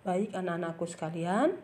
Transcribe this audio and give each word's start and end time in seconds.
Baik 0.00 0.32
anak-anakku 0.32 0.88
sekalian, 0.88 1.60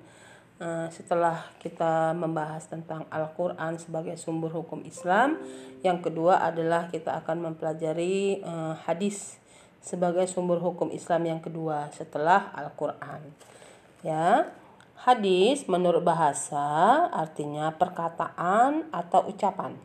eh, 0.60 0.88
setelah 0.92 1.48
kita 1.56 2.12
membahas 2.12 2.68
tentang 2.68 3.08
Al-Quran 3.08 3.80
sebagai 3.80 4.12
sumber 4.20 4.52
hukum 4.52 4.84
Islam, 4.84 5.40
yang 5.80 6.04
kedua 6.04 6.44
adalah 6.44 6.92
kita 6.92 7.16
akan 7.24 7.48
mempelajari 7.48 8.44
eh, 8.44 8.74
hadis 8.84 9.40
sebagai 9.80 10.28
sumber 10.28 10.60
hukum 10.60 10.92
Islam 10.92 11.24
yang 11.24 11.40
kedua 11.40 11.88
setelah 11.96 12.52
Al-Quran. 12.52 13.24
Ya, 14.04 14.52
hadis 15.00 15.64
menurut 15.64 16.04
bahasa 16.04 17.08
artinya 17.16 17.72
perkataan 17.72 18.92
atau 18.92 19.32
ucapan. 19.32 19.80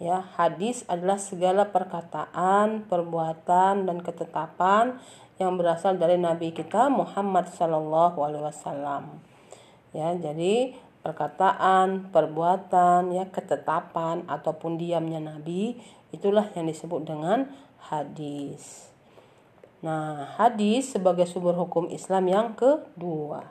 Ya, 0.00 0.24
hadis 0.40 0.88
adalah 0.88 1.20
segala 1.20 1.68
perkataan, 1.68 2.88
perbuatan 2.88 3.84
dan 3.84 3.98
ketetapan 4.00 5.02
yang 5.38 5.54
berasal 5.54 5.94
dari 5.94 6.18
Nabi 6.18 6.50
kita 6.50 6.90
Muhammad 6.90 7.50
Sallallahu 7.54 8.18
Alaihi 8.18 8.44
Wasallam. 8.44 9.22
Ya, 9.94 10.12
jadi 10.18 10.74
perkataan, 11.00 12.10
perbuatan, 12.10 13.14
ya 13.14 13.24
ketetapan 13.30 14.26
ataupun 14.26 14.76
diamnya 14.76 15.22
Nabi 15.22 15.78
itulah 16.10 16.50
yang 16.58 16.66
disebut 16.66 17.06
dengan 17.06 17.48
hadis. 17.88 18.90
Nah, 19.78 20.34
hadis 20.34 20.98
sebagai 20.98 21.24
sumber 21.30 21.54
hukum 21.54 21.86
Islam 21.86 22.26
yang 22.26 22.48
kedua. 22.58 23.46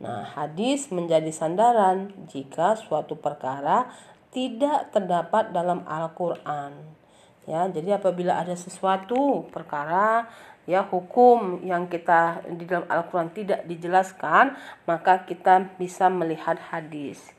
Nah, 0.00 0.24
hadis 0.36 0.92
menjadi 0.92 1.32
sandaran 1.32 2.12
jika 2.28 2.76
suatu 2.76 3.16
perkara 3.16 3.88
tidak 4.32 4.92
terdapat 4.92 5.50
dalam 5.50 5.84
Al-Qur'an. 5.88 7.00
Ya, 7.48 7.66
jadi 7.66 7.96
apabila 7.98 8.36
ada 8.36 8.52
sesuatu 8.52 9.48
perkara 9.48 10.28
ya 10.68 10.84
hukum 10.84 11.64
yang 11.64 11.88
kita 11.88 12.44
di 12.48 12.64
dalam 12.68 12.88
Al-Qur'an 12.88 13.32
tidak 13.32 13.64
dijelaskan, 13.64 14.56
maka 14.84 15.24
kita 15.24 15.72
bisa 15.80 16.08
melihat 16.12 16.60
hadis. 16.72 17.32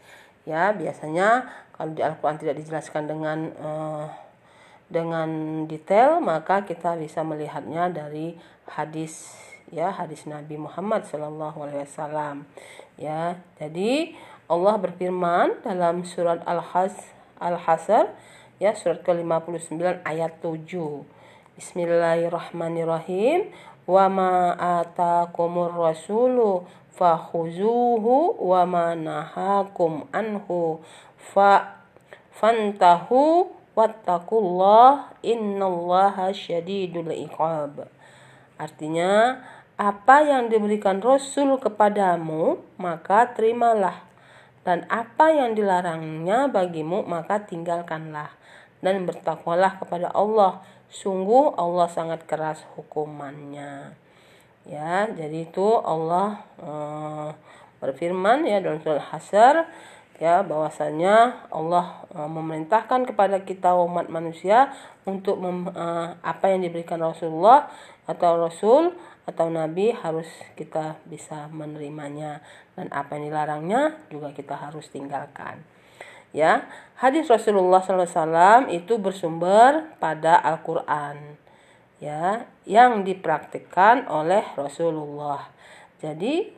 Ya, 0.45 0.73
biasanya 0.73 1.50
kalau 1.78 1.94
di 1.94 2.02
Al-Qur'an 2.02 2.41
tidak 2.41 2.58
dijelaskan 2.58 3.05
dengan 3.05 3.39
uh, 3.61 4.05
dengan 4.91 5.30
detail, 5.69 6.19
maka 6.19 6.66
kita 6.67 6.97
bisa 7.00 7.23
melihatnya 7.23 7.88
dari 7.94 8.36
hadis 8.67 9.31
ya 9.72 9.88
hadis 9.88 10.28
Nabi 10.28 10.59
Muhammad 10.59 11.08
Alaihi 11.08 11.88
Wasallam 11.88 12.44
ya 13.00 13.39
jadi 13.56 14.11
Allah 14.52 14.75
berfirman 14.75 15.63
dalam 15.63 16.03
surat 16.03 16.44
Al-Has 16.44 16.91
Al-Hasr 17.39 18.11
ya 18.61 18.75
surat 18.78 19.02
ke-59 19.02 20.06
ayat 20.06 20.38
7. 20.44 20.67
Bismillahirrahmanirrahim. 21.61 23.53
Wa 23.85 24.09
ma 24.09 24.57
atakumur 24.57 25.69
rasulu 25.69 26.65
fakhuzuhu 26.97 28.41
wa 28.41 28.65
ma 28.65 28.97
nahakum 28.97 30.09
anhu 30.09 30.81
fa 31.21 31.85
fantahu 32.33 33.45
wattaqullah 33.77 35.13
innallaha 35.21 36.33
syadidul 36.33 37.13
iqab. 37.13 37.85
Artinya 38.57 39.45
apa 39.77 40.17
yang 40.25 40.49
diberikan 40.49 40.97
Rasul 40.97 41.61
kepadamu 41.61 42.57
maka 42.81 43.37
terimalah 43.37 44.01
dan 44.65 44.89
apa 44.89 45.29
yang 45.29 45.53
dilarangnya 45.53 46.49
bagimu 46.49 47.05
maka 47.05 47.45
tinggalkanlah 47.45 48.33
dan 48.81 49.05
bertakwalah 49.05 49.77
kepada 49.77 50.09
Allah 50.09 50.65
sungguh 50.92 51.56
Allah 51.56 51.88
sangat 51.88 52.28
keras 52.28 52.61
hukumannya 52.75 53.95
ya 54.67 55.09
jadi 55.09 55.47
itu 55.47 55.67
Allah 55.81 56.44
uh, 56.61 57.31
berfirman 57.81 58.45
ya 58.45 58.61
dalam 58.61 58.84
surah 58.84 59.09
Hasr 59.09 59.66
ya 60.22 60.45
bahwasanya 60.45 61.50
Allah 61.50 62.06
uh, 62.14 62.30
memerintahkan 62.30 63.09
kepada 63.09 63.41
kita 63.41 63.74
umat 63.74 64.06
manusia 64.12 64.69
untuk 65.07 65.41
mem, 65.41 65.72
uh, 65.74 66.13
apa 66.22 66.53
yang 66.53 66.62
diberikan 66.62 67.01
Rasulullah 67.01 67.74
atau 68.06 68.38
Rasul 68.38 68.94
atau 69.25 69.50
Nabi 69.50 69.96
harus 69.96 70.30
kita 70.53 71.01
bisa 71.09 71.50
menerimanya 71.50 72.44
dan 72.78 72.91
apa 72.94 73.18
yang 73.18 73.34
dilarangnya 73.34 73.97
juga 74.13 74.30
kita 74.35 74.57
harus 74.57 74.85
tinggalkan. 74.94 75.63
Ya, 76.31 76.64
hadis 76.96 77.28
Rasulullah 77.28 77.84
SAW 77.84 78.72
itu 78.72 78.96
bersumber 78.96 79.92
pada 80.00 80.40
Al-Quran, 80.40 81.36
ya, 82.00 82.47
yang 82.64 83.03
dipraktikkan 83.03 84.08
oleh 84.08 84.40
Rasulullah. 84.56 85.52
Jadi 86.00 86.56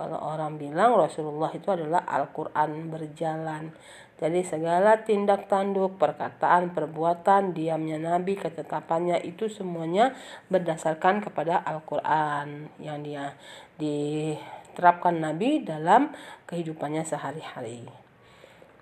kalau 0.00 0.18
orang 0.18 0.58
bilang 0.58 0.98
Rasulullah 0.98 1.52
itu 1.52 1.68
adalah 1.70 2.02
Al-Quran 2.08 2.90
berjalan. 2.90 3.70
Jadi 4.18 4.42
segala 4.42 5.02
tindak 5.02 5.46
tanduk, 5.46 5.94
perkataan, 5.98 6.74
perbuatan, 6.74 7.54
diamnya 7.54 8.02
Nabi, 8.02 8.34
ketetapannya 8.34 9.22
itu 9.22 9.46
semuanya 9.46 10.14
berdasarkan 10.50 11.22
kepada 11.22 11.58
Al-Quran 11.62 12.70
yang 12.82 13.02
dia 13.02 13.38
diterapkan 13.78 15.20
Nabi 15.20 15.62
dalam 15.62 16.14
kehidupannya 16.50 17.02
sehari-hari. 17.06 18.01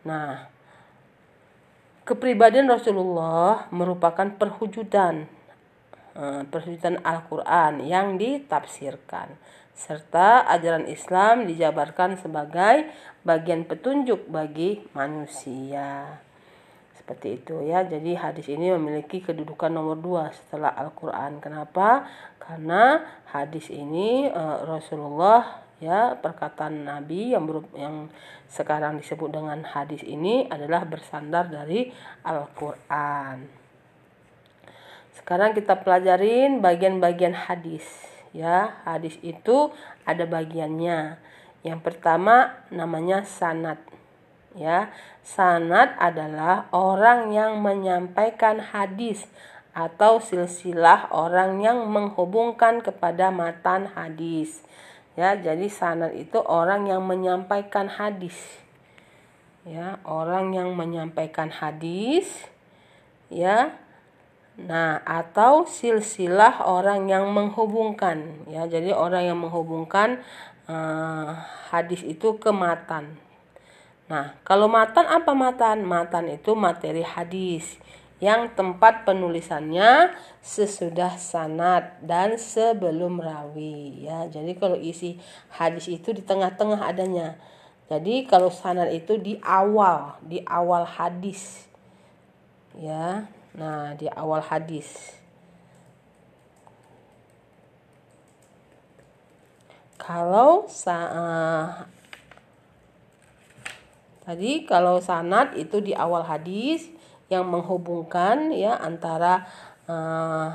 Nah, 0.06 0.48
kepribadian 2.08 2.66
Rasulullah 2.66 3.68
merupakan 3.68 4.24
perwujudan 4.24 5.28
eh, 6.16 6.42
perwujudan 6.48 7.04
Al-Quran 7.04 7.84
yang 7.84 8.16
ditafsirkan 8.16 9.36
serta 9.80 10.44
ajaran 10.44 10.84
Islam 10.84 11.48
dijabarkan 11.48 12.20
sebagai 12.20 12.88
bagian 13.24 13.64
petunjuk 13.64 14.28
bagi 14.28 14.84
manusia. 14.92 16.20
Seperti 16.96 17.40
itu 17.40 17.64
ya. 17.64 17.82
Jadi 17.88 18.12
hadis 18.12 18.46
ini 18.52 18.70
memiliki 18.76 19.24
kedudukan 19.24 19.72
nomor 19.72 19.96
dua 19.96 20.30
setelah 20.36 20.76
Al-Qur'an. 20.76 21.40
Kenapa? 21.40 22.04
Karena 22.36 23.02
hadis 23.32 23.72
ini 23.72 24.28
uh, 24.28 24.68
Rasulullah 24.68 25.64
ya 25.80 26.14
perkataan 26.20 26.84
Nabi 26.84 27.32
yang 27.32 27.48
ber, 27.48 27.64
yang 27.72 28.12
sekarang 28.52 29.00
disebut 29.00 29.32
dengan 29.32 29.64
hadis 29.64 30.04
ini 30.04 30.44
adalah 30.52 30.84
bersandar 30.84 31.48
dari 31.48 31.88
Al-Qur'an. 32.22 33.48
Sekarang 35.16 35.56
kita 35.56 35.80
pelajarin 35.80 36.60
bagian-bagian 36.60 37.32
hadis 37.34 37.84
ya. 38.36 38.82
Hadis 38.84 39.16
itu 39.24 39.72
ada 40.04 40.24
bagiannya. 40.28 41.16
Yang 41.64 41.80
pertama 41.80 42.60
namanya 42.72 43.24
sanat 43.24 43.80
ya. 44.56 44.92
Sanat 45.24 45.96
adalah 46.00 46.68
orang 46.72 47.32
yang 47.32 47.60
menyampaikan 47.60 48.60
hadis 48.60 49.28
atau 49.70 50.18
silsilah 50.18 51.14
orang 51.14 51.62
yang 51.62 51.86
menghubungkan 51.86 52.82
kepada 52.82 53.30
matan 53.30 53.86
hadis 53.94 54.66
ya 55.18 55.34
jadi 55.38 55.66
sanat 55.66 56.14
itu 56.14 56.38
orang 56.42 56.86
yang 56.86 57.02
menyampaikan 57.02 57.90
hadis 57.90 58.36
ya 59.66 59.98
orang 60.06 60.54
yang 60.54 60.72
menyampaikan 60.74 61.50
hadis 61.50 62.48
ya 63.30 63.74
Nah, 64.60 65.00
atau 65.08 65.64
silsilah 65.64 66.60
orang 66.68 67.08
yang 67.08 67.32
menghubungkan 67.32 68.44
ya. 68.50 68.68
Jadi 68.68 68.92
orang 68.92 69.32
yang 69.32 69.38
menghubungkan 69.40 70.20
uh, 70.68 71.32
hadis 71.72 72.04
itu 72.04 72.36
ke 72.36 72.52
matan. 72.52 73.16
Nah, 74.10 74.36
kalau 74.44 74.68
matan 74.68 75.08
apa 75.08 75.32
matan? 75.32 75.86
Matan 75.86 76.28
itu 76.28 76.52
materi 76.52 77.00
hadis 77.00 77.80
yang 78.20 78.52
tempat 78.52 79.08
penulisannya 79.08 80.12
sesudah 80.44 81.16
sanat 81.16 81.96
dan 82.04 82.36
sebelum 82.36 83.16
rawi 83.16 84.04
ya. 84.04 84.28
Jadi 84.28 84.60
kalau 84.60 84.76
isi 84.76 85.16
hadis 85.48 85.88
itu 85.88 86.12
di 86.12 86.20
tengah-tengah 86.20 86.84
adanya. 86.84 87.40
Jadi 87.88 88.28
kalau 88.28 88.52
sanat 88.52 88.92
itu 88.92 89.16
di 89.18 89.40
awal, 89.42 90.20
di 90.22 90.44
awal 90.46 90.84
hadis. 90.86 91.66
Ya. 92.76 93.26
Nah, 93.50 93.98
di 93.98 94.06
awal 94.06 94.46
hadis. 94.46 95.18
Kalau 99.98 100.70
sa 100.70 100.96
uh, 101.12 101.66
tadi 104.22 104.64
kalau 104.64 105.02
sanad 105.02 105.58
itu 105.58 105.82
di 105.82 105.92
awal 105.92 106.24
hadis 106.24 106.88
yang 107.30 107.46
menghubungkan 107.46 108.50
ya 108.50 108.76
antara 108.76 109.46
uh, 109.86 110.50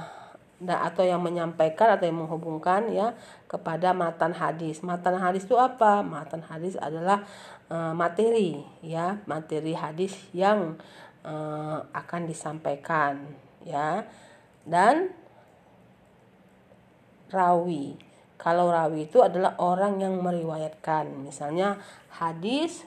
atau 0.65 1.03
yang 1.03 1.19
menyampaikan 1.23 1.95
atau 1.95 2.07
yang 2.07 2.19
menghubungkan 2.19 2.91
ya 2.91 3.15
kepada 3.47 3.95
matan 3.95 4.35
hadis. 4.35 4.83
Matan 4.83 5.17
hadis 5.17 5.47
itu 5.47 5.55
apa? 5.55 6.03
Matan 6.03 6.43
hadis 6.45 6.75
adalah 6.75 7.23
uh, 7.71 7.95
materi 7.95 8.61
ya, 8.83 9.23
materi 9.25 9.71
hadis 9.71 10.15
yang 10.35 10.75
uh, 11.25 11.79
akan 11.91 12.29
disampaikan 12.29 13.25
ya 13.65 14.05
dan 14.63 15.09
rawi 17.33 17.97
kalau 18.37 18.69
rawi 18.69 19.09
itu 19.09 19.25
adalah 19.25 19.57
orang 19.57 19.97
yang 19.97 20.21
meriwayatkan 20.21 21.09
misalnya 21.25 21.81
hadis 22.13 22.85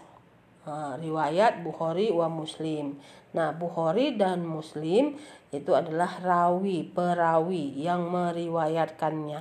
uh, 0.64 0.94
riwayat 0.94 1.66
Bukhari 1.66 2.14
wa 2.14 2.30
Muslim 2.30 2.94
nah 3.36 3.52
Bukhari 3.52 4.16
dan 4.16 4.44
Muslim 4.44 5.16
itu 5.52 5.72
adalah 5.76 6.20
rawi 6.20 6.88
perawi 6.88 7.76
yang 7.76 8.08
meriwayatkannya 8.08 9.40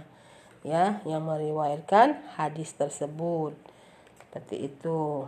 ya 0.68 1.00
yang 1.08 1.24
meriwayatkan 1.24 2.36
hadis 2.36 2.76
tersebut 2.76 3.56
seperti 4.20 4.68
itu 4.68 5.28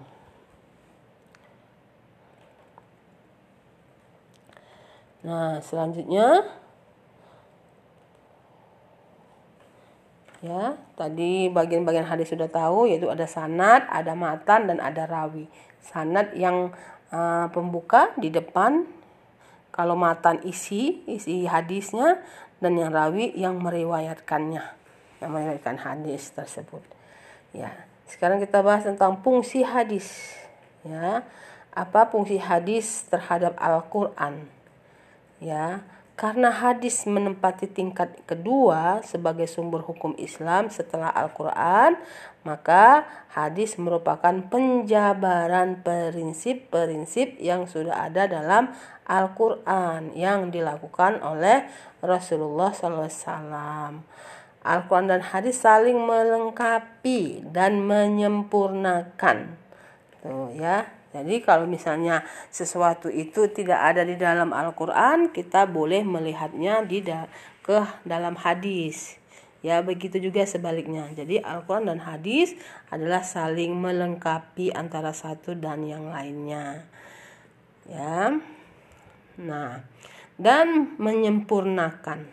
Nah, 5.19 5.59
selanjutnya 5.59 6.47
ya, 10.39 10.79
tadi 10.95 11.51
bagian-bagian 11.51 12.07
hadis 12.07 12.31
sudah 12.31 12.47
tahu 12.47 12.87
yaitu 12.87 13.11
ada 13.11 13.27
sanad, 13.27 13.83
ada 13.91 14.15
matan 14.15 14.71
dan 14.71 14.79
ada 14.79 15.03
rawi. 15.03 15.51
Sanad 15.83 16.31
yang 16.39 16.71
uh, 17.13 17.47
pembuka 17.53 18.13
di 18.17 18.33
depan 18.33 18.85
kalau 19.69 19.93
matan 19.95 20.41
isi, 20.43 21.05
isi 21.05 21.45
hadisnya 21.45 22.19
dan 22.59 22.75
yang 22.75 22.91
rawi 22.91 23.31
yang 23.37 23.61
meriwayatkannya, 23.61 24.63
yang 25.23 25.29
meriwayatkan 25.29 25.77
hadis 25.79 26.33
tersebut. 26.35 26.81
Ya. 27.55 27.71
Sekarang 28.09 28.41
kita 28.41 28.65
bahas 28.65 28.83
tentang 28.83 29.21
fungsi 29.21 29.61
hadis. 29.61 30.33
Ya. 30.81 31.21
Apa 31.69 32.09
fungsi 32.09 32.41
hadis 32.41 33.05
terhadap 33.07 33.53
Al-Qur'an? 33.61 34.59
ya 35.39 35.83
karena 36.19 36.51
hadis 36.51 37.07
menempati 37.07 37.71
tingkat 37.71 38.11
kedua 38.27 38.99
sebagai 39.07 39.47
sumber 39.47 39.87
hukum 39.87 40.19
Islam 40.19 40.67
setelah 40.67 41.07
Al-Quran, 41.15 41.95
maka 42.43 43.07
hadis 43.31 43.79
merupakan 43.79 44.35
penjabaran 44.51 45.79
prinsip-prinsip 45.79 47.39
yang 47.39 47.71
sudah 47.71 48.11
ada 48.11 48.27
dalam 48.27 48.75
Al-Quran 49.07 50.11
yang 50.11 50.51
dilakukan 50.51 51.23
oleh 51.23 51.71
Rasulullah 52.03 52.75
SAW. 52.75 54.03
Al-Quran 54.59 55.07
dan 55.07 55.23
hadis 55.23 55.63
saling 55.63 56.03
melengkapi 56.03 57.47
dan 57.47 57.79
menyempurnakan. 57.87 59.55
Tuh 60.19 60.51
ya, 60.51 60.98
jadi 61.09 61.41
kalau 61.41 61.65
misalnya 61.65 62.21
sesuatu 62.53 63.09
itu 63.09 63.49
tidak 63.49 63.81
ada 63.81 64.05
di 64.05 64.13
dalam 64.13 64.53
Al-Qur'an, 64.53 65.33
kita 65.33 65.65
boleh 65.65 66.05
melihatnya 66.05 66.85
di 66.85 67.01
da 67.01 67.25
ke 67.65 67.81
dalam 68.05 68.37
hadis. 68.37 69.17
Ya, 69.65 69.81
begitu 69.81 70.21
juga 70.21 70.45
sebaliknya. 70.45 71.09
Jadi 71.17 71.41
Al-Qur'an 71.41 71.89
dan 71.89 72.05
hadis 72.05 72.53
adalah 72.93 73.25
saling 73.25 73.73
melengkapi 73.73 74.69
antara 74.71 75.09
satu 75.09 75.57
dan 75.57 75.81
yang 75.83 76.13
lainnya. 76.13 76.85
Ya. 77.89 78.37
Nah, 79.41 79.81
dan 80.37 80.93
menyempurnakan. 81.01 82.29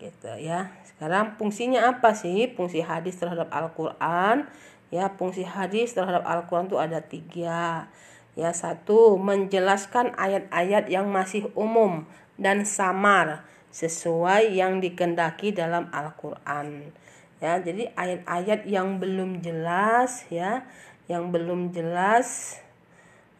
Gitu 0.00 0.32
ya. 0.40 0.72
Sekarang 0.88 1.36
fungsinya 1.36 1.92
apa 1.92 2.16
sih? 2.16 2.48
Fungsi 2.56 2.80
hadis 2.80 3.20
terhadap 3.20 3.52
Al-Qur'an 3.52 4.48
Ya, 4.88 5.12
fungsi 5.12 5.44
hadis 5.44 5.92
terhadap 5.92 6.24
Al-Quran 6.24 6.72
itu 6.72 6.78
ada 6.80 7.04
tiga. 7.04 7.92
Ya, 8.38 8.50
satu, 8.54 9.20
menjelaskan 9.20 10.16
ayat-ayat 10.16 10.88
yang 10.88 11.10
masih 11.10 11.50
umum 11.58 12.08
dan 12.38 12.64
samar 12.64 13.44
sesuai 13.68 14.54
yang 14.56 14.80
dikendaki 14.80 15.52
dalam 15.52 15.92
Al-Quran. 15.92 16.94
Ya, 17.38 17.60
jadi 17.60 17.92
ayat-ayat 17.94 18.66
yang 18.66 18.98
belum 18.98 19.44
jelas, 19.44 20.26
ya, 20.32 20.66
yang 21.06 21.30
belum 21.30 21.70
jelas, 21.70 22.58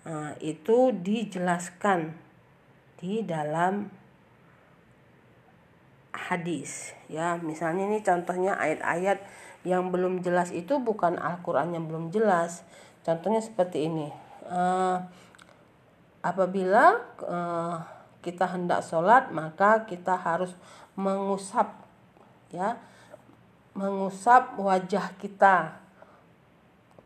nah, 0.06 0.36
itu 0.38 0.94
dijelaskan 0.94 2.14
di 2.98 3.26
dalam 3.26 3.90
hadis. 6.14 6.94
Ya, 7.10 7.38
misalnya 7.40 7.88
ini 7.88 8.04
contohnya 8.04 8.54
ayat-ayat 8.54 9.18
yang 9.68 9.92
belum 9.92 10.24
jelas 10.24 10.48
itu 10.48 10.80
bukan 10.80 11.20
Al-Quran 11.20 11.76
yang 11.76 11.84
belum 11.84 12.08
jelas. 12.08 12.64
Contohnya 13.04 13.44
seperti 13.44 13.84
ini. 13.84 14.08
Uh, 14.48 15.04
apabila 16.24 16.96
uh, 17.20 17.76
kita 18.24 18.48
hendak 18.48 18.80
sholat, 18.80 19.28
maka 19.28 19.84
kita 19.84 20.16
harus 20.16 20.56
mengusap, 20.96 21.68
ya, 22.48 22.80
mengusap 23.76 24.56
wajah 24.56 25.12
kita. 25.20 25.76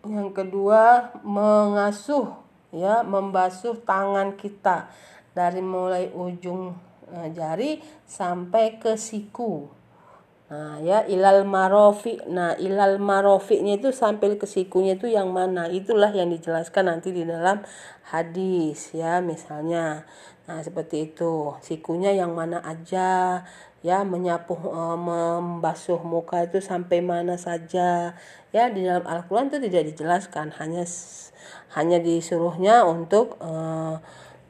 Yang 0.06 0.30
kedua, 0.30 1.10
mengasuh, 1.26 2.38
ya, 2.70 3.02
membasuh 3.02 3.74
tangan 3.82 4.38
kita 4.38 4.86
dari 5.34 5.58
mulai 5.58 6.14
ujung 6.14 6.78
uh, 7.10 7.28
jari 7.34 7.82
sampai 8.06 8.78
ke 8.78 8.94
siku 8.94 9.81
Nah, 10.52 10.76
ya 10.84 11.00
ilal 11.08 11.48
marofi. 11.48 12.20
Nah, 12.28 12.52
ilal 12.60 13.00
marofinya 13.00 13.72
itu 13.80 13.88
sampai 13.88 14.36
ke 14.36 14.44
sikunya 14.44 15.00
itu 15.00 15.08
yang 15.08 15.32
mana? 15.32 15.64
Itulah 15.72 16.12
yang 16.12 16.28
dijelaskan 16.28 16.92
nanti 16.92 17.08
di 17.08 17.24
dalam 17.24 17.64
hadis 18.12 18.92
ya, 18.92 19.24
misalnya. 19.24 20.04
Nah, 20.44 20.60
seperti 20.60 21.08
itu. 21.08 21.56
Sikunya 21.64 22.12
yang 22.12 22.36
mana 22.36 22.60
aja? 22.60 23.40
Ya, 23.80 24.04
menyapu 24.04 24.52
e, 24.60 24.82
membasuh 25.08 26.04
muka 26.04 26.44
itu 26.44 26.60
sampai 26.60 27.00
mana 27.00 27.40
saja? 27.40 28.12
Ya, 28.52 28.68
di 28.68 28.84
dalam 28.84 29.08
Al-Qur'an 29.08 29.48
itu 29.48 29.58
tidak 29.58 29.88
dijelaskan, 29.96 30.52
hanya 30.60 30.84
hanya 31.72 31.98
disuruhnya 31.98 32.84
untuk 32.84 33.40
e, 33.40 33.52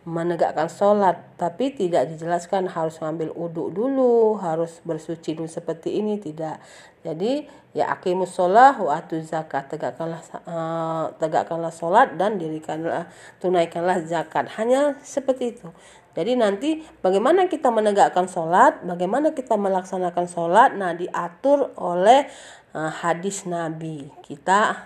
menegakkan 0.03 0.67
sholat 0.67 1.15
tapi 1.39 1.71
tidak 1.71 2.11
dijelaskan 2.11 2.67
harus 2.67 2.99
ngambil 2.99 3.31
uduk 3.39 3.71
dulu 3.71 4.35
harus 4.35 4.83
bersuci 4.83 5.39
dulu 5.39 5.47
seperti 5.47 6.03
ini 6.03 6.19
tidak. 6.19 6.59
Jadi 7.07 7.47
ya 7.71 7.91
akimus 7.95 8.35
sholat 8.35 8.83
wa 8.83 8.99
zakat. 9.23 9.71
Tegakkanlah 9.71 10.23
uh, 10.47 11.07
tegakkanlah 11.23 11.71
sholat 11.71 12.19
dan 12.19 12.35
dirikanlah 12.39 13.07
tunaikanlah 13.39 14.03
zakat. 14.03 14.51
Hanya 14.59 14.99
seperti 15.07 15.55
itu. 15.55 15.71
Jadi 16.13 16.37
nanti 16.37 16.85
bagaimana 17.01 17.49
kita 17.49 17.73
menegakkan 17.73 18.27
sholat 18.29 18.85
bagaimana 18.85 19.33
kita 19.33 19.57
melaksanakan 19.57 20.27
sholat 20.29 20.77
nah 20.77 20.93
diatur 20.93 21.73
oleh 21.79 22.27
uh, 22.75 22.91
hadis 22.91 23.47
nabi. 23.47 24.11
Kita 24.21 24.77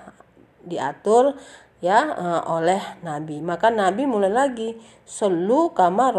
diatur 0.66 1.38
ya 1.84 2.12
uh, 2.16 2.42
oleh 2.56 2.80
Nabi. 3.04 3.44
Maka 3.44 3.68
Nabi 3.68 4.08
mulai 4.08 4.32
lagi 4.32 4.76
solu 5.04 5.76
kama 5.76 6.12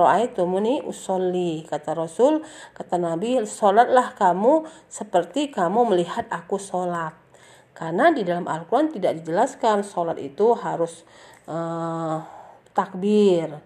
muni 0.45 0.81
usolli 0.85 1.65
kata 1.65 1.97
Rasul 1.97 2.45
kata 2.77 3.01
Nabi 3.01 3.41
solatlah 3.45 4.13
kamu 4.13 4.67
seperti 4.87 5.49
kamu 5.49 5.93
melihat 5.93 6.29
aku 6.29 6.61
solat. 6.61 7.13
Karena 7.77 8.09
di 8.09 8.25
dalam 8.25 8.49
Al-Quran 8.49 8.89
tidak 8.89 9.21
dijelaskan 9.21 9.85
solat 9.85 10.17
itu 10.17 10.57
harus 10.57 11.05
uh, 11.45 12.25
takbir 12.77 13.57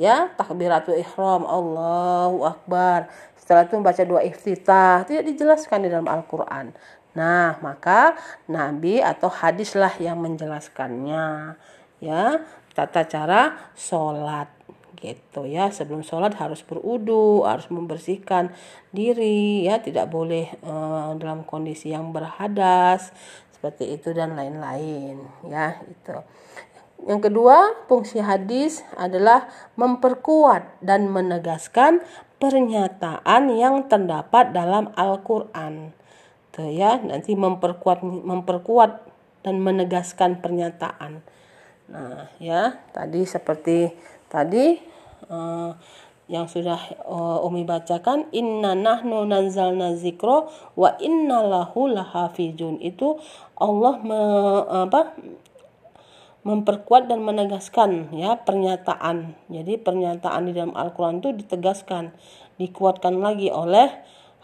ya 0.00 0.32
takbiratul 0.38 0.96
ihram 0.96 1.44
Allahu 1.44 2.46
akbar 2.48 3.12
setelah 3.36 3.68
itu 3.68 3.74
membaca 3.76 4.02
dua 4.06 4.24
iftitah 4.24 5.04
tidak 5.04 5.28
dijelaskan 5.28 5.84
di 5.84 5.88
dalam 5.92 6.08
Al-Quran 6.08 6.72
Nah, 7.14 7.58
maka 7.58 8.14
nabi 8.46 9.02
atau 9.02 9.26
hadislah 9.26 9.90
yang 9.98 10.22
menjelaskannya. 10.22 11.58
Ya, 12.00 12.40
tata 12.72 13.04
cara 13.04 13.72
sholat 13.76 14.48
gitu 15.00 15.48
ya. 15.48 15.68
Sebelum 15.74 16.06
sholat 16.06 16.36
harus 16.38 16.62
berudu, 16.62 17.42
harus 17.42 17.66
membersihkan 17.68 18.54
diri 18.94 19.66
ya, 19.66 19.82
tidak 19.82 20.08
boleh 20.08 20.48
uh, 20.62 21.12
dalam 21.18 21.42
kondisi 21.42 21.90
yang 21.90 22.14
berhadas 22.14 23.10
seperti 23.60 23.92
itu 23.92 24.16
dan 24.16 24.40
lain-lain 24.40 25.20
ya 25.44 25.76
itu. 25.84 26.16
Yang 27.04 27.32
kedua, 27.32 27.84
fungsi 27.88 28.20
hadis 28.20 28.84
adalah 28.96 29.48
memperkuat 29.76 30.84
dan 30.84 31.08
menegaskan 31.08 32.04
pernyataan 32.40 33.52
yang 33.52 33.88
terdapat 33.88 34.52
dalam 34.52 34.92
Al-Qur'an 34.96 35.99
ya 36.68 37.00
nanti 37.00 37.32
memperkuat 37.32 38.04
memperkuat 38.04 39.06
dan 39.40 39.56
menegaskan 39.62 40.44
pernyataan 40.44 41.24
nah 41.90 42.28
ya 42.36 42.76
tadi 42.92 43.24
seperti 43.24 43.94
tadi 44.28 44.78
uh, 45.30 45.72
yang 46.30 46.46
sudah 46.46 46.78
uh, 47.10 47.42
Umi 47.42 47.66
bacakan 47.66 48.30
inna 48.30 48.78
nahnu 48.78 49.26
nanzalna 49.26 49.98
zikro 49.98 50.46
wa 50.78 50.94
inna 51.02 51.42
lahu 51.42 51.90
lahafizun 51.90 52.78
itu 52.78 53.18
Allah 53.58 53.98
me, 53.98 54.20
apa 54.86 55.18
memperkuat 56.40 57.10
dan 57.10 57.20
menegaskan 57.20 58.16
ya 58.16 58.38
pernyataan. 58.40 59.36
Jadi 59.52 59.76
pernyataan 59.76 60.48
di 60.48 60.52
dalam 60.56 60.72
Al-Qur'an 60.72 61.20
itu 61.20 61.36
ditegaskan, 61.36 62.16
dikuatkan 62.56 63.20
lagi 63.20 63.52
oleh 63.52 63.92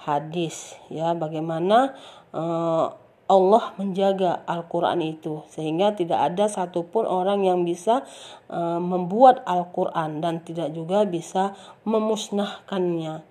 hadis 0.06 0.78
ya. 0.86 1.12
Bagaimana 1.12 1.92
uh, 2.30 2.94
Allah 3.26 3.74
menjaga 3.74 4.46
Al-Quran 4.46 5.02
itu 5.02 5.42
sehingga 5.50 5.98
tidak 5.98 6.30
ada 6.30 6.46
satupun 6.46 7.10
orang 7.10 7.42
yang 7.42 7.66
bisa 7.66 8.06
uh, 8.46 8.78
membuat 8.78 9.42
Al-Quran 9.42 10.22
dan 10.22 10.46
tidak 10.46 10.70
juga 10.70 11.02
bisa 11.02 11.58
memusnahkannya. 11.82 13.26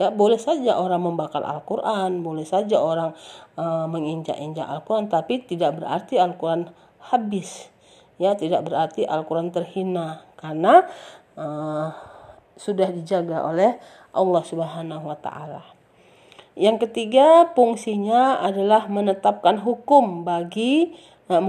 Ya 0.00 0.08
boleh 0.08 0.40
saja 0.40 0.80
orang 0.80 1.04
membakar 1.04 1.44
Al-Quran 1.44 2.24
boleh 2.24 2.48
saja 2.48 2.80
orang 2.80 3.12
uh, 3.60 3.84
menginjak-injak 3.84 4.64
Al-Quran 4.64 5.12
tapi 5.12 5.44
tidak 5.44 5.76
berarti 5.76 6.16
Al-Quran 6.16 6.72
habis. 7.12 7.68
Ya 8.16 8.32
tidak 8.32 8.64
berarti 8.64 9.04
Al-Quran 9.04 9.52
terhina 9.52 10.24
karena 10.40 10.88
uh, 11.36 11.92
sudah 12.56 12.88
dijaga 12.88 13.44
oleh 13.44 13.76
Allah 14.16 14.42
Subhanahu 14.44 15.04
wa 15.04 15.20
taala. 15.20 15.79
Yang 16.58 16.88
ketiga, 16.88 17.50
fungsinya 17.54 18.42
adalah 18.42 18.90
menetapkan 18.90 19.62
hukum 19.62 20.26
bagi 20.26 20.98
uh, 21.30 21.42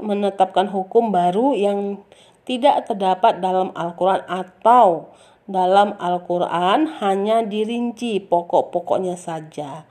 menetapkan 0.00 0.72
hukum 0.72 1.12
baru 1.12 1.52
yang 1.52 2.00
tidak 2.44 2.88
terdapat 2.88 3.40
dalam 3.40 3.72
Al-Qur'an 3.76 4.24
atau 4.28 5.12
dalam 5.44 5.96
Al-Quran 6.00 6.88
hanya 7.04 7.44
dirinci 7.44 8.20
pokok-pokoknya 8.24 9.16
saja. 9.16 9.84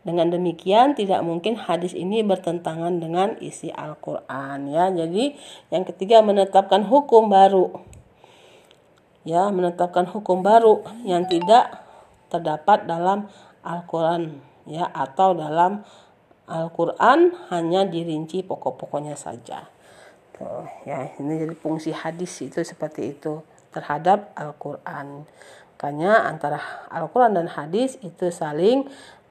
Dengan 0.00 0.32
demikian 0.32 0.96
tidak 0.96 1.20
mungkin 1.20 1.60
hadis 1.60 1.92
ini 1.92 2.24
bertentangan 2.24 3.02
dengan 3.02 3.36
isi 3.42 3.68
Al-Quran 3.68 4.70
ya. 4.70 4.88
Jadi 4.88 5.36
yang 5.68 5.84
ketiga 5.84 6.24
menetapkan 6.24 6.88
hukum 6.88 7.28
baru. 7.28 7.74
Ya, 9.28 9.52
menetapkan 9.52 10.08
hukum 10.08 10.40
baru 10.40 10.80
yang 11.04 11.28
tidak 11.28 11.84
terdapat 12.32 12.88
dalam 12.88 13.28
Al-Quran 13.64 14.40
ya 14.68 14.88
atau 14.92 15.36
dalam 15.36 15.84
Al-Quran 16.50 17.30
hanya 17.54 17.86
dirinci 17.86 18.42
pokok-pokoknya 18.42 19.14
saja. 19.14 19.70
Tuh, 20.34 20.66
ya, 20.82 21.14
ini 21.22 21.46
jadi 21.46 21.54
fungsi 21.54 21.94
hadis 21.94 22.34
itu 22.42 22.58
seperti 22.66 23.14
itu 23.14 23.44
terhadap 23.70 24.34
Al-Quran. 24.34 25.28
Makanya 25.80 26.28
antara 26.28 26.60
Al-Quran 26.92 27.40
dan 27.40 27.48
hadis 27.48 27.96
itu 28.04 28.28
saling 28.28 28.84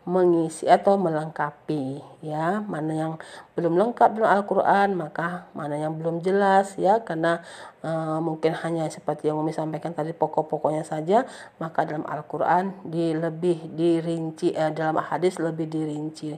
mengisi 0.09 0.65
atau 0.65 0.97
melengkapi 0.97 2.01
ya. 2.25 2.65
Mana 2.65 2.91
yang 2.97 3.13
belum 3.53 3.77
lengkap 3.77 4.17
dengan 4.17 4.41
Al-Quran 4.41 4.97
maka 4.97 5.45
mana 5.53 5.77
yang 5.77 5.93
belum 6.01 6.25
jelas 6.25 6.73
ya. 6.81 7.05
Karena 7.05 7.45
uh, 7.85 8.17
mungkin 8.17 8.57
hanya 8.65 8.89
seperti 8.89 9.29
yang 9.29 9.37
Umi 9.37 9.53
sampaikan 9.53 9.93
tadi 9.93 10.17
pokok-pokoknya 10.17 10.81
saja 10.81 11.29
maka 11.61 11.85
dalam 11.85 12.09
Al-Quran 12.09 12.73
di 12.89 13.13
lebih 13.13 13.69
dirinci 13.77 14.57
uh, 14.57 14.73
dalam 14.73 14.97
hadis 14.97 15.37
lebih 15.37 15.69
dirinci 15.69 16.33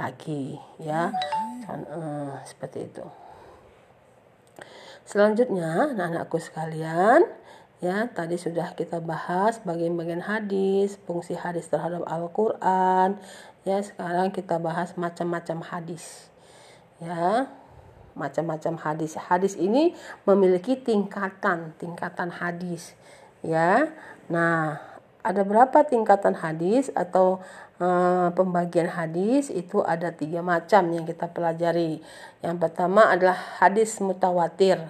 lagi 0.00 0.56
ya. 0.80 1.12
Uh, 1.68 2.40
seperti 2.48 2.88
itu. 2.88 3.04
Selanjutnya, 5.02 5.92
anak-anakku 5.92 6.38
sekalian, 6.38 7.26
ya 7.82 8.06
tadi 8.14 8.38
sudah 8.38 8.78
kita 8.78 9.02
bahas 9.02 9.58
bagian-bagian 9.66 10.22
hadis, 10.22 10.94
fungsi 11.02 11.34
hadis 11.34 11.66
terhadap 11.66 12.06
Al-Qur'an. 12.06 13.18
Ya, 13.66 13.82
sekarang 13.82 14.30
kita 14.30 14.62
bahas 14.62 14.94
macam-macam 14.94 15.66
hadis. 15.66 16.30
Ya. 17.02 17.50
Macam-macam 18.14 18.78
hadis. 18.78 19.18
Hadis 19.18 19.58
ini 19.58 19.98
memiliki 20.22 20.78
tingkatan, 20.78 21.74
tingkatan 21.78 22.30
hadis. 22.30 22.94
Ya. 23.42 23.90
Nah, 24.30 24.78
ada 25.22 25.42
berapa 25.46 25.86
tingkatan 25.86 26.38
hadis 26.38 26.90
atau 26.94 27.42
uh, 27.78 28.28
pembagian 28.34 28.90
hadis 28.90 29.50
itu 29.50 29.82
ada 29.82 30.10
tiga 30.10 30.42
macam 30.42 30.82
yang 30.90 31.06
kita 31.06 31.30
pelajari. 31.30 32.02
Yang 32.42 32.56
pertama 32.58 33.10
adalah 33.10 33.38
hadis 33.62 33.98
mutawatir, 34.02 34.82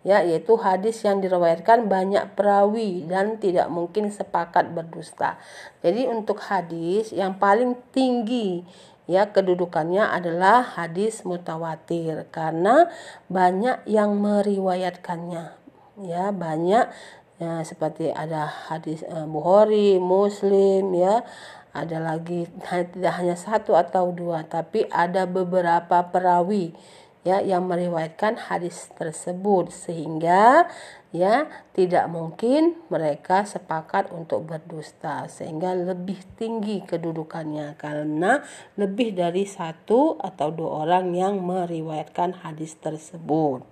ya 0.00 0.24
yaitu 0.24 0.56
hadis 0.56 1.04
yang 1.04 1.20
diriwayatkan 1.20 1.84
banyak 1.88 2.32
perawi 2.32 3.04
dan 3.04 3.36
tidak 3.36 3.68
mungkin 3.68 4.08
sepakat 4.08 4.72
berdusta. 4.72 5.36
Jadi 5.84 6.08
untuk 6.08 6.40
hadis 6.40 7.12
yang 7.12 7.36
paling 7.36 7.76
tinggi 7.92 8.64
ya 9.10 9.28
kedudukannya 9.28 10.06
adalah 10.06 10.62
hadis 10.62 11.26
mutawatir 11.26 12.30
karena 12.32 12.88
banyak 13.28 13.84
yang 13.84 14.16
meriwayatkannya. 14.16 15.58
Ya, 16.00 16.32
banyak 16.32 16.88
ya 17.36 17.60
seperti 17.64 18.08
ada 18.12 18.48
hadis 18.48 19.04
uh, 19.04 19.28
Bukhari, 19.28 20.00
Muslim 20.00 20.96
ya 20.96 21.24
ada 21.70 22.02
lagi 22.02 22.50
tidak 22.66 23.14
hanya 23.14 23.38
satu 23.38 23.78
atau 23.78 24.10
dua 24.10 24.42
tapi 24.42 24.84
ada 24.90 25.24
beberapa 25.24 26.02
perawi 26.10 26.74
ya 27.20 27.44
yang 27.44 27.68
meriwayatkan 27.68 28.48
hadis 28.48 28.88
tersebut 28.96 29.68
sehingga 29.68 30.64
ya 31.12 31.52
tidak 31.76 32.08
mungkin 32.08 32.80
mereka 32.88 33.44
sepakat 33.44 34.08
untuk 34.08 34.48
berdusta 34.48 35.28
sehingga 35.28 35.76
lebih 35.76 36.16
tinggi 36.40 36.80
kedudukannya 36.80 37.76
karena 37.76 38.40
lebih 38.80 39.12
dari 39.12 39.44
satu 39.44 40.16
atau 40.16 40.48
dua 40.48 40.88
orang 40.88 41.12
yang 41.12 41.44
meriwayatkan 41.44 42.40
hadis 42.40 42.78
tersebut. 42.80 43.68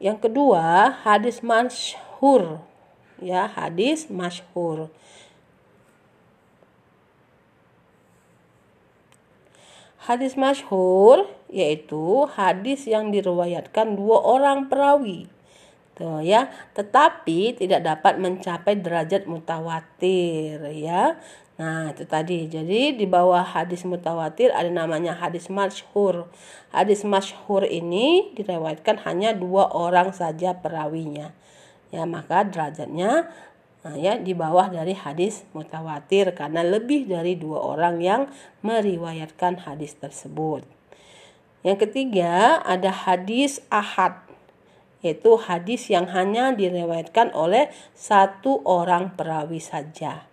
Yang 0.00 0.18
kedua, 0.26 0.98
hadis 1.04 1.44
masyhur. 1.44 2.64
Ya, 3.22 3.46
hadis 3.46 4.10
masyhur. 4.10 4.90
Hadis 10.02 10.34
masyhur 10.34 11.30
yaitu 11.52 12.24
hadis 12.32 12.88
yang 12.88 13.12
diriwayatkan 13.12 13.94
dua 13.94 14.18
orang 14.24 14.72
perawi. 14.72 15.28
Tuh 15.92 16.24
ya, 16.24 16.48
tetapi 16.72 17.52
tidak 17.60 17.84
dapat 17.84 18.16
mencapai 18.16 18.80
derajat 18.80 19.28
mutawatir 19.28 20.64
ya. 20.72 21.20
Nah, 21.60 21.92
itu 21.92 22.08
tadi. 22.08 22.48
Jadi 22.48 22.96
di 22.96 23.04
bawah 23.04 23.44
hadis 23.44 23.84
mutawatir 23.84 24.48
ada 24.56 24.72
namanya 24.72 25.12
hadis 25.12 25.52
masyhur. 25.52 26.32
Hadis 26.72 27.04
masyhur 27.04 27.68
ini 27.68 28.32
diriwayatkan 28.32 29.04
hanya 29.04 29.36
dua 29.36 29.68
orang 29.68 30.16
saja 30.16 30.56
perawinya. 30.56 31.36
Ya, 31.92 32.08
maka 32.08 32.48
derajatnya 32.48 33.28
Nah, 33.82 33.98
ya 33.98 34.14
di 34.14 34.30
bawah 34.30 34.70
dari 34.70 34.94
hadis 34.94 35.42
mutawatir 35.58 36.30
karena 36.38 36.62
lebih 36.62 37.10
dari 37.10 37.34
dua 37.34 37.58
orang 37.58 37.98
yang 37.98 38.22
meriwayatkan 38.62 39.66
hadis 39.66 39.98
tersebut. 39.98 40.62
Yang 41.62 41.88
ketiga 41.88 42.58
ada 42.62 42.90
hadis 42.90 43.62
ahad 43.70 44.18
yaitu 45.02 45.34
hadis 45.34 45.90
yang 45.90 46.06
hanya 46.14 46.54
diriwayatkan 46.54 47.34
oleh 47.34 47.74
satu 47.90 48.62
orang 48.62 49.18
perawi 49.18 49.58
saja. 49.58 50.30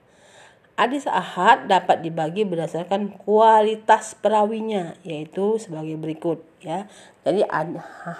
Hadis 0.77 1.09
ahad 1.09 1.67
dapat 1.67 2.05
dibagi 2.05 2.45
berdasarkan 2.45 3.17
kualitas 3.25 4.15
perawinya 4.15 4.95
yaitu 5.01 5.57
sebagai 5.57 5.97
berikut 5.97 6.45
ya. 6.61 6.85
Jadi 7.25 7.43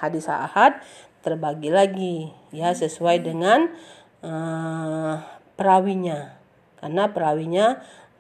hadis 0.02 0.28
ahad 0.28 0.82
terbagi 1.22 1.70
lagi 1.70 2.34
ya 2.52 2.74
sesuai 2.74 3.24
dengan 3.24 3.70
uh, 4.26 5.22
perawinya 5.56 6.36
karena 6.80 7.12
perawinya 7.12 7.80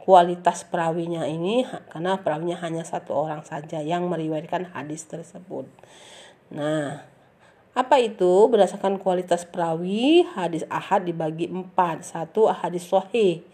kualitas 0.09 0.65
perawinya 0.65 1.29
ini 1.29 1.69
karena 1.93 2.17
perawinya 2.17 2.57
hanya 2.65 2.81
satu 2.81 3.13
orang 3.13 3.45
saja 3.45 3.77
yang 3.77 4.09
meriwayatkan 4.09 4.73
hadis 4.73 5.05
tersebut. 5.05 5.69
Nah, 6.49 7.05
apa 7.77 8.01
itu 8.01 8.49
berdasarkan 8.49 8.97
kualitas 8.97 9.45
perawi 9.45 10.25
hadis 10.33 10.65
ahad 10.65 11.05
dibagi 11.05 11.45
empat 11.45 12.09
satu 12.09 12.49
hadis 12.49 12.89
sohih 12.89 13.45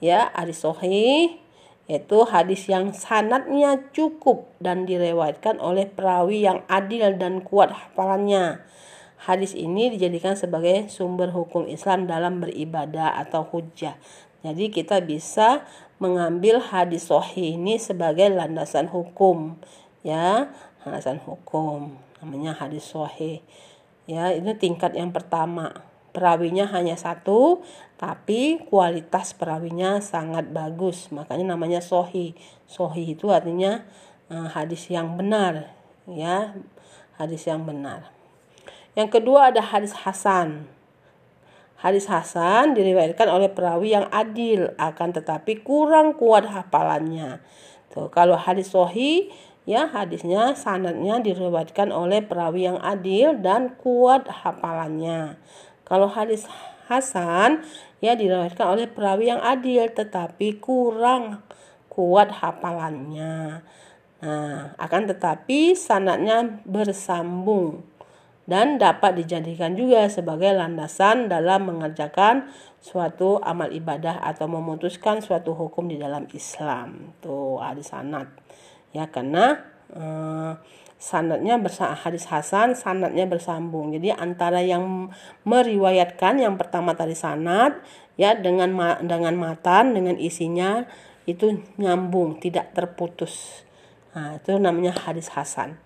ya 0.00 0.32
hadis 0.32 0.64
sohih 0.64 1.36
yaitu 1.84 2.18
hadis 2.24 2.64
yang 2.64 2.96
sanatnya 2.96 3.84
cukup 3.92 4.48
dan 4.56 4.88
direwayatkan 4.88 5.60
oleh 5.60 5.84
perawi 5.84 6.48
yang 6.48 6.64
adil 6.72 7.12
dan 7.20 7.44
kuat 7.44 7.76
hafalannya 7.76 8.64
Hadis 9.20 9.52
ini 9.52 9.92
dijadikan 9.92 10.32
sebagai 10.32 10.88
sumber 10.88 11.28
hukum 11.28 11.68
Islam 11.68 12.08
dalam 12.08 12.40
beribadah 12.40 13.20
atau 13.20 13.44
hujah. 13.44 14.00
Jadi 14.40 14.72
kita 14.72 15.04
bisa 15.04 15.68
mengambil 16.00 16.64
hadis 16.64 17.12
sahih 17.12 17.60
ini 17.60 17.76
sebagai 17.76 18.32
landasan 18.32 18.88
hukum, 18.88 19.60
ya, 20.00 20.48
landasan 20.82 21.20
hukum. 21.20 22.00
Namanya 22.24 22.56
hadis 22.56 22.88
sahih. 22.88 23.44
Ya, 24.08 24.32
ini 24.32 24.56
tingkat 24.56 24.96
yang 24.96 25.12
pertama. 25.12 25.84
Perawinya 26.10 26.66
hanya 26.74 26.98
satu, 26.98 27.62
tapi 27.94 28.58
kualitas 28.66 29.30
perawinya 29.30 30.02
sangat 30.02 30.50
bagus. 30.50 31.06
Makanya 31.14 31.54
namanya 31.54 31.78
sohi. 31.78 32.34
Sohi 32.66 33.14
itu 33.14 33.30
artinya 33.30 33.86
uh, 34.26 34.50
hadis 34.50 34.90
yang 34.90 35.14
benar, 35.14 35.70
ya, 36.10 36.58
hadis 37.14 37.46
yang 37.46 37.62
benar. 37.62 38.10
Yang 38.98 39.22
kedua 39.22 39.54
ada 39.54 39.62
hadis 39.62 39.94
Hasan. 40.02 40.66
Hadis 41.80 42.12
Hasan 42.12 42.76
diriwayatkan 42.76 43.24
oleh 43.24 43.48
perawi 43.48 43.96
yang 43.96 44.04
adil 44.12 44.68
akan 44.76 45.16
tetapi 45.16 45.64
kurang 45.64 46.12
kuat 46.12 46.44
hafalannya. 46.44 47.40
Tuh, 47.88 48.12
kalau 48.12 48.36
hadis 48.36 48.68
sahih 48.68 49.32
ya 49.64 49.88
hadisnya 49.88 50.52
sanadnya 50.52 51.24
diriwayatkan 51.24 51.88
oleh 51.88 52.20
perawi 52.20 52.68
yang 52.68 52.76
adil 52.84 53.32
dan 53.40 53.72
kuat 53.80 54.28
hafalannya. 54.28 55.40
Kalau 55.88 56.12
hadis 56.12 56.44
hasan 56.92 57.64
ya 58.04 58.12
diriwayatkan 58.12 58.66
oleh 58.76 58.84
perawi 58.84 59.32
yang 59.32 59.40
adil 59.40 59.88
tetapi 59.88 60.60
kurang 60.60 61.40
kuat 61.88 62.28
hafalannya. 62.28 63.64
Nah, 64.20 64.76
akan 64.76 65.02
tetapi 65.16 65.72
sanatnya 65.72 66.60
bersambung 66.68 67.88
dan 68.48 68.80
dapat 68.80 69.20
dijadikan 69.20 69.76
juga 69.76 70.08
sebagai 70.08 70.50
landasan 70.56 71.28
dalam 71.28 71.68
mengerjakan 71.68 72.48
suatu 72.80 73.38
amal 73.44 73.68
ibadah 73.70 74.24
atau 74.24 74.48
memutuskan 74.48 75.20
suatu 75.20 75.52
hukum 75.52 75.86
di 75.86 76.00
dalam 76.00 76.24
Islam. 76.32 77.14
Tuh 77.20 77.60
ada 77.60 77.82
sanat. 77.84 78.26
Ya 78.90 79.06
karena 79.06 79.60
eh, 79.92 80.52
sanatnya 81.00 81.56
bersama 81.56 81.96
hadis 81.96 82.28
Hasan 82.28 82.76
sanatnya 82.76 83.24
bersambung. 83.24 83.96
Jadi 83.96 84.12
antara 84.12 84.60
yang 84.60 85.08
meriwayatkan 85.48 86.40
yang 86.40 86.60
pertama 86.60 86.92
tadi 86.92 87.16
sanat 87.16 87.80
ya 88.20 88.36
dengan 88.36 88.76
dengan 89.00 89.34
matan 89.36 89.96
dengan 89.96 90.20
isinya 90.20 90.84
itu 91.24 91.62
nyambung, 91.80 92.36
tidak 92.42 92.76
terputus. 92.76 93.64
Nah, 94.12 94.36
itu 94.36 94.58
namanya 94.58 94.92
hadis 94.92 95.30
Hasan. 95.32 95.78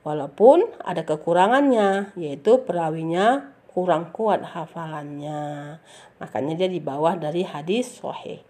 Walaupun 0.00 0.64
ada 0.80 1.04
kekurangannya, 1.04 2.16
yaitu 2.16 2.64
perawinya 2.64 3.52
kurang 3.68 4.10
kuat 4.16 4.40
hafalannya. 4.42 5.76
Makanya 6.18 6.52
dia 6.56 6.68
di 6.72 6.80
bawah 6.80 7.20
dari 7.20 7.44
hadis 7.44 8.00
sahih. 8.00 8.40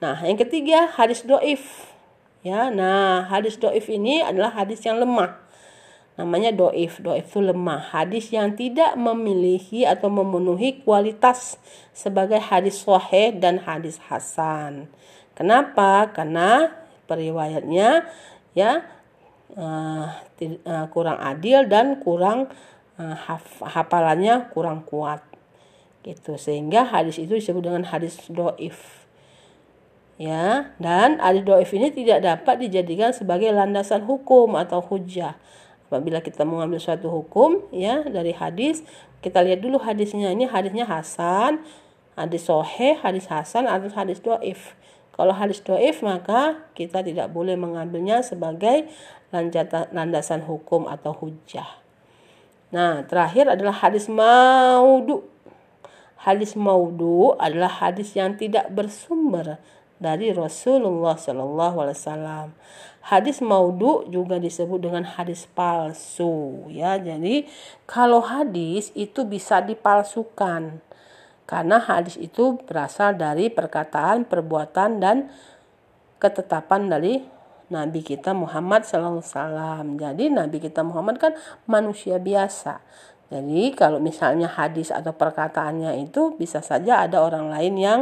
Nah, 0.00 0.16
yang 0.24 0.40
ketiga 0.40 0.88
hadis 0.88 1.24
doif. 1.24 1.92
Ya, 2.40 2.70
nah 2.70 3.26
hadis 3.26 3.58
doif 3.58 3.90
ini 3.90 4.22
adalah 4.22 4.54
hadis 4.54 4.80
yang 4.86 5.02
lemah. 5.02 5.36
Namanya 6.16 6.48
doif. 6.56 6.96
Doif 7.04 7.28
itu 7.28 7.40
lemah. 7.44 7.92
Hadis 7.92 8.32
yang 8.32 8.56
tidak 8.56 8.96
memiliki 8.96 9.84
atau 9.84 10.08
memenuhi 10.08 10.80
kualitas 10.80 11.60
sebagai 11.92 12.40
hadis 12.40 12.80
sahih 12.80 13.36
dan 13.36 13.60
hadis 13.60 14.00
hasan. 14.08 14.88
Kenapa? 15.36 16.08
Karena 16.16 16.72
periwayatnya 17.04 18.08
ya 18.56 18.95
uh, 19.54 20.10
kurang 20.90 21.18
adil 21.22 21.70
dan 21.70 22.02
kurang 22.02 22.50
uh, 22.98 23.14
haf 23.14 23.62
hafalannya 23.62 24.50
kurang 24.50 24.82
kuat 24.82 25.22
gitu. 26.02 26.34
Sehingga 26.34 26.86
hadis 26.88 27.22
itu 27.22 27.38
disebut 27.38 27.62
dengan 27.62 27.86
hadis 27.86 28.18
doif 28.26 29.06
ya. 30.18 30.74
Dan 30.82 31.22
hadis 31.22 31.46
doif 31.46 31.70
ini 31.70 31.94
tidak 31.94 32.26
dapat 32.26 32.66
dijadikan 32.66 33.14
sebagai 33.14 33.54
landasan 33.54 34.02
hukum 34.02 34.58
atau 34.58 34.82
hujah 34.82 35.38
apabila 35.86 36.18
kita 36.18 36.42
mengambil 36.42 36.82
suatu 36.82 37.06
hukum 37.06 37.62
ya 37.70 38.02
dari 38.02 38.34
hadis 38.34 38.82
kita 39.22 39.42
lihat 39.42 39.62
dulu 39.62 39.78
hadisnya. 39.78 40.34
Ini 40.34 40.50
hadisnya 40.50 40.86
hasan 40.86 41.62
hadis 42.16 42.48
sohe 42.48 42.96
hadis 42.98 43.28
hasan 43.30 43.68
atau 43.68 43.90
hadis 43.92 44.18
doif. 44.18 44.74
Kalau 45.16 45.32
hadis 45.32 45.64
doif 45.64 46.04
maka 46.04 46.68
kita 46.76 47.00
tidak 47.00 47.32
boleh 47.32 47.56
mengambilnya 47.56 48.20
sebagai 48.20 48.88
landasan 49.92 50.44
hukum 50.44 50.88
atau 50.88 51.12
hujah. 51.12 51.66
Nah, 52.74 53.06
terakhir 53.06 53.46
adalah 53.52 53.84
hadis 53.84 54.10
maudu. 54.10 55.22
Hadis 56.16 56.58
maudu 56.58 57.38
adalah 57.38 57.70
hadis 57.70 58.16
yang 58.18 58.34
tidak 58.34 58.66
bersumber 58.74 59.62
dari 59.96 60.34
Rasulullah 60.34 61.16
Wasallam. 61.72 62.52
Hadis 63.06 63.38
maudu 63.38 64.02
juga 64.10 64.42
disebut 64.42 64.82
dengan 64.82 65.06
hadis 65.06 65.46
palsu 65.54 66.66
ya. 66.66 66.98
Jadi 66.98 67.46
kalau 67.86 68.18
hadis 68.18 68.90
itu 68.98 69.22
bisa 69.22 69.62
dipalsukan 69.62 70.82
karena 71.46 71.78
hadis 71.78 72.18
itu 72.18 72.58
berasal 72.66 73.14
dari 73.14 73.46
perkataan, 73.46 74.26
perbuatan 74.26 74.98
dan 74.98 75.30
ketetapan 76.18 76.90
dari 76.90 77.22
Nabi 77.72 78.00
kita 78.02 78.32
Muhammad 78.32 78.86
SAW. 78.86 79.22
Jadi 79.98 80.30
Nabi 80.30 80.58
kita 80.62 80.86
Muhammad 80.86 81.18
kan 81.18 81.32
manusia 81.66 82.16
biasa. 82.22 82.82
Jadi 83.26 83.74
kalau 83.74 83.98
misalnya 83.98 84.46
hadis 84.46 84.94
atau 84.94 85.10
perkataannya 85.10 85.98
itu 85.98 86.38
bisa 86.38 86.62
saja 86.62 87.02
ada 87.02 87.18
orang 87.18 87.50
lain 87.50 87.74
yang 87.74 88.00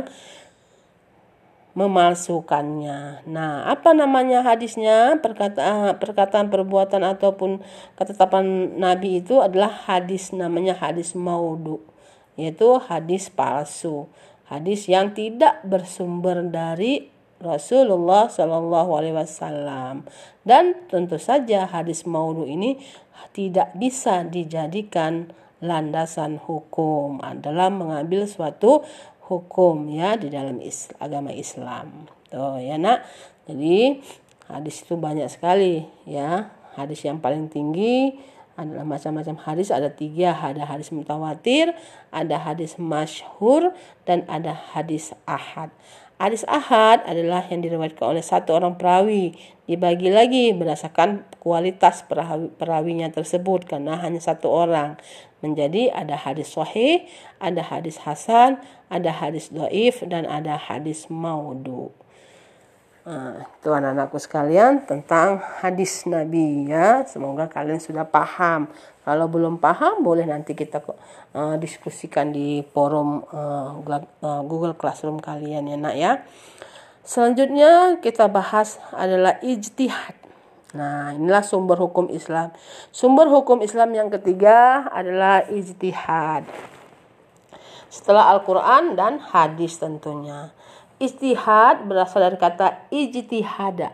memalsukannya. 1.75 3.25
Nah, 3.27 3.67
apa 3.67 3.97
namanya 3.97 4.45
hadisnya? 4.45 5.17
Perkataan 5.19 5.97
perkataan 5.97 6.53
perbuatan 6.53 7.03
ataupun 7.03 7.65
ketetapan 7.99 8.77
Nabi 8.79 9.25
itu 9.25 9.41
adalah 9.41 9.73
hadis 9.89 10.31
namanya 10.31 10.77
hadis 10.77 11.17
maudhu 11.17 11.83
yaitu 12.35 12.67
hadis 12.91 13.31
palsu, 13.31 14.11
hadis 14.51 14.91
yang 14.91 15.15
tidak 15.15 15.63
bersumber 15.63 16.43
dari 16.43 17.14
Rasulullah 17.43 18.31
Shallallahu 18.31 18.91
Alaihi 18.95 19.17
Wasallam 19.17 20.07
dan 20.47 20.75
tentu 20.87 21.19
saja 21.19 21.67
hadis 21.67 22.07
maudhu 22.07 22.47
ini 22.47 22.79
tidak 23.35 23.75
bisa 23.75 24.23
dijadikan 24.23 25.35
landasan 25.65 26.39
hukum 26.39 27.19
dalam 27.41 27.81
mengambil 27.81 28.29
suatu 28.29 28.85
hukum 29.27 29.89
ya 29.89 30.21
di 30.21 30.29
dalam 30.29 30.61
Islam, 30.61 30.97
agama 31.01 31.31
Islam. 31.33 32.07
Tuh 32.29 32.61
ya 32.61 32.77
nak. 32.77 33.07
Jadi 33.49 34.01
hadis 34.49 34.85
itu 34.85 34.95
banyak 35.01 35.29
sekali 35.33 35.85
ya. 36.05 36.53
Hadis 36.75 37.07
yang 37.07 37.23
paling 37.23 37.49
tinggi 37.49 38.13
adalah 38.55 38.87
macam-macam 38.87 39.35
hadis 39.43 39.75
ada 39.75 39.91
tiga 39.91 40.31
ada 40.31 40.63
hadis 40.63 40.95
mutawatir 40.95 41.75
ada 42.15 42.39
hadis 42.39 42.79
masyhur 42.79 43.75
dan 44.07 44.23
ada 44.31 44.55
hadis 44.55 45.11
ahad 45.27 45.75
hadis 46.21 46.47
ahad 46.47 47.03
adalah 47.09 47.45
yang 47.51 47.65
diriwayatkan 47.65 48.05
oleh 48.05 48.25
satu 48.25 48.57
orang 48.57 48.79
perawi. 48.79 49.35
Dibagi 49.65 50.13
lagi 50.13 50.53
berdasarkan 50.53 51.25
kualitas 51.41 52.05
perawi, 52.05 52.53
perawinya 52.53 53.09
tersebut 53.09 53.65
karena 53.65 53.97
hanya 54.01 54.21
satu 54.21 54.53
orang. 54.53 55.01
Menjadi 55.41 55.93
ada 55.93 56.17
hadis 56.17 56.53
sahih 56.53 57.05
ada 57.37 57.61
hadis 57.61 58.01
hasan 58.05 58.61
ada 58.89 59.13
hadis 59.13 59.53
doif 59.53 60.01
dan 60.09 60.25
ada 60.25 60.57
hadis 60.57 61.09
maudhu 61.13 61.93
Nah, 63.05 63.37
itu 63.45 63.69
anak-anakku 63.69 64.17
sekalian 64.17 64.89
tentang 64.89 65.37
hadis 65.61 66.09
Nabi 66.09 66.73
ya. 66.73 67.05
Semoga 67.05 67.53
kalian 67.53 67.77
sudah 67.77 68.09
paham. 68.09 68.65
Kalau 69.05 69.29
belum 69.29 69.61
paham 69.61 70.01
boleh 70.01 70.25
nanti 70.25 70.57
kita 70.57 70.81
uh, 71.37 71.61
diskusikan 71.61 72.33
di 72.33 72.65
forum 72.65 73.21
uh, 73.29 73.77
Google 74.49 74.73
Classroom 74.73 75.21
kalian 75.21 75.69
ya 75.69 75.77
nak 75.77 75.97
ya. 76.01 76.13
Selanjutnya 77.05 78.01
kita 78.01 78.25
bahas 78.33 78.81
adalah 78.97 79.37
ijtihad. 79.45 80.17
Nah, 80.73 81.13
inilah 81.13 81.45
sumber 81.45 81.77
hukum 81.77 82.09
Islam. 82.09 82.57
Sumber 82.89 83.29
hukum 83.29 83.61
Islam 83.61 83.93
yang 83.93 84.09
ketiga 84.09 84.89
adalah 84.89 85.45
ijtihad. 85.53 86.49
Setelah 87.93 88.33
Al-Quran 88.33 88.97
dan 88.97 89.21
hadis 89.21 89.77
tentunya. 89.77 90.57
Istihad 91.05 91.85
berasal 91.85 92.33
dari 92.33 92.39
kata 92.41 92.89
ijtihada. 92.89 93.93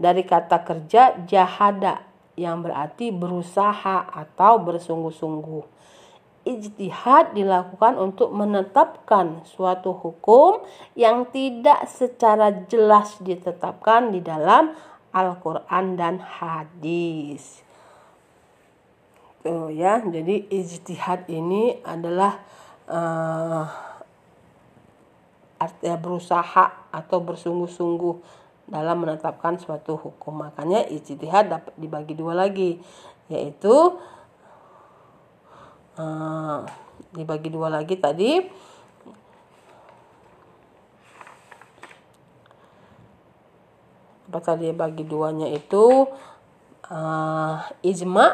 Dari 0.00 0.24
kata 0.24 0.64
kerja 0.64 1.20
jahada 1.28 2.00
yang 2.32 2.64
berarti 2.64 3.12
berusaha 3.12 4.08
atau 4.08 4.56
bersungguh-sungguh. 4.64 5.68
Ijtihad 6.48 7.36
dilakukan 7.36 8.00
untuk 8.00 8.32
menetapkan 8.32 9.44
suatu 9.44 9.92
hukum 9.92 10.64
yang 10.96 11.28
tidak 11.28 11.86
secara 11.86 12.66
jelas 12.66 13.20
ditetapkan 13.20 14.10
di 14.10 14.24
dalam 14.24 14.72
Al-Quran 15.12 15.94
dan 15.94 16.18
hadis. 16.24 17.60
Tuh 19.44 19.68
ya, 19.70 20.00
jadi 20.02 20.48
ijtihad 20.48 21.28
ini 21.28 21.78
adalah 21.84 22.40
uh, 22.88 23.91
artinya 25.62 25.94
berusaha 25.94 26.90
atau 26.90 27.22
bersungguh-sungguh 27.22 28.16
dalam 28.66 29.06
menetapkan 29.06 29.62
suatu 29.62 29.94
hukum. 29.94 30.42
Makanya 30.42 30.90
ijtihad 30.90 31.46
dapat 31.54 31.74
dibagi 31.78 32.18
dua 32.18 32.34
lagi, 32.34 32.82
yaitu 33.30 33.70
uh, 35.98 36.66
dibagi 37.12 37.52
dua 37.52 37.68
lagi 37.68 37.94
tadi 38.00 38.42
apa 44.32 44.40
tadi 44.40 44.72
bagi 44.72 45.04
duanya 45.04 45.44
itu 45.44 46.08
uh, 46.88 47.56
ijma 47.84 48.32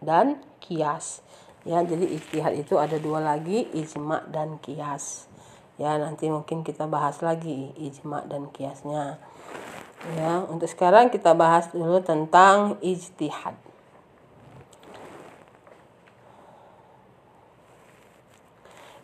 dan 0.00 0.40
kias 0.56 1.20
ya 1.68 1.84
jadi 1.84 2.00
ijtihad 2.16 2.56
itu 2.56 2.80
ada 2.80 2.96
dua 2.96 3.20
lagi 3.20 3.68
ijma 3.76 4.24
dan 4.32 4.56
kias 4.64 5.27
ya 5.78 5.94
nanti 5.96 6.26
mungkin 6.28 6.66
kita 6.66 6.90
bahas 6.90 7.22
lagi 7.22 7.72
ijma 7.78 8.26
dan 8.26 8.50
kiasnya 8.50 9.22
Ya, 10.06 10.46
untuk 10.46 10.70
sekarang 10.70 11.10
kita 11.10 11.34
bahas 11.34 11.66
dulu 11.74 11.98
tentang 11.98 12.78
ijtihad. 12.78 13.58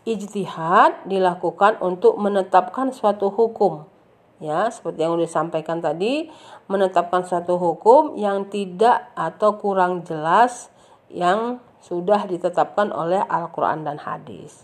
Ijtihad 0.07 1.11
dilakukan 1.11 1.83
untuk 1.83 2.15
menetapkan 2.23 2.95
suatu 2.95 3.27
hukum. 3.27 3.91
Ya, 4.39 4.71
seperti 4.71 5.03
yang 5.03 5.19
sudah 5.19 5.27
disampaikan 5.27 5.83
tadi, 5.83 6.31
menetapkan 6.71 7.27
suatu 7.27 7.59
hukum 7.59 8.15
yang 8.15 8.47
tidak 8.47 9.11
atau 9.19 9.59
kurang 9.59 10.07
jelas 10.07 10.71
yang 11.11 11.59
sudah 11.83 12.29
ditetapkan 12.31 12.95
oleh 12.95 13.19
Al-Quran 13.27 13.83
dan 13.83 13.99
hadis. 13.99 14.63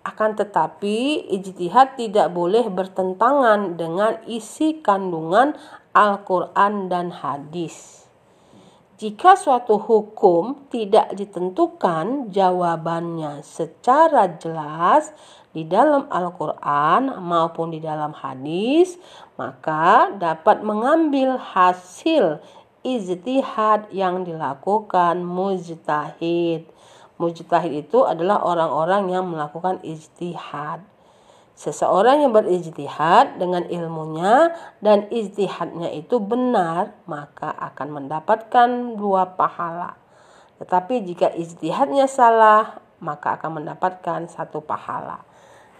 Akan 0.00 0.32
tetapi, 0.32 1.28
ijtihad 1.28 2.00
tidak 2.00 2.32
boleh 2.32 2.72
bertentangan 2.72 3.76
dengan 3.76 4.16
isi 4.24 4.80
kandungan 4.80 5.52
Al-Quran 5.92 6.88
dan 6.88 7.12
hadis. 7.12 8.00
Jika 9.00 9.32
suatu 9.32 9.80
hukum 9.80 10.68
tidak 10.68 11.16
ditentukan 11.16 12.28
jawabannya 12.28 13.40
secara 13.40 14.28
jelas 14.36 15.12
di 15.56 15.64
dalam 15.64 16.04
Al-Quran 16.08 17.20
maupun 17.20 17.72
di 17.72 17.80
dalam 17.80 18.12
hadis, 18.12 19.00
maka 19.40 20.12
dapat 20.16 20.60
mengambil 20.60 21.40
hasil 21.40 22.44
ijtihad 22.84 23.88
yang 23.92 24.24
dilakukan 24.24 25.24
mujtahid. 25.24 26.68
Mujtahid 27.20 27.84
itu 27.84 28.08
adalah 28.08 28.40
orang-orang 28.40 29.12
yang 29.12 29.28
melakukan 29.28 29.76
ijtihad. 29.84 30.80
Seseorang 31.52 32.24
yang 32.24 32.32
berijtihad 32.32 33.36
dengan 33.36 33.68
ilmunya 33.68 34.56
dan 34.80 35.04
ijtihadnya 35.12 35.92
itu 35.92 36.16
benar, 36.16 36.96
maka 37.04 37.52
akan 37.52 38.00
mendapatkan 38.00 38.96
dua 38.96 39.36
pahala. 39.36 40.00
Tetapi 40.56 41.04
jika 41.04 41.28
ijtihadnya 41.36 42.08
salah, 42.08 42.80
maka 43.04 43.36
akan 43.36 43.60
mendapatkan 43.60 44.24
satu 44.32 44.64
pahala. 44.64 45.20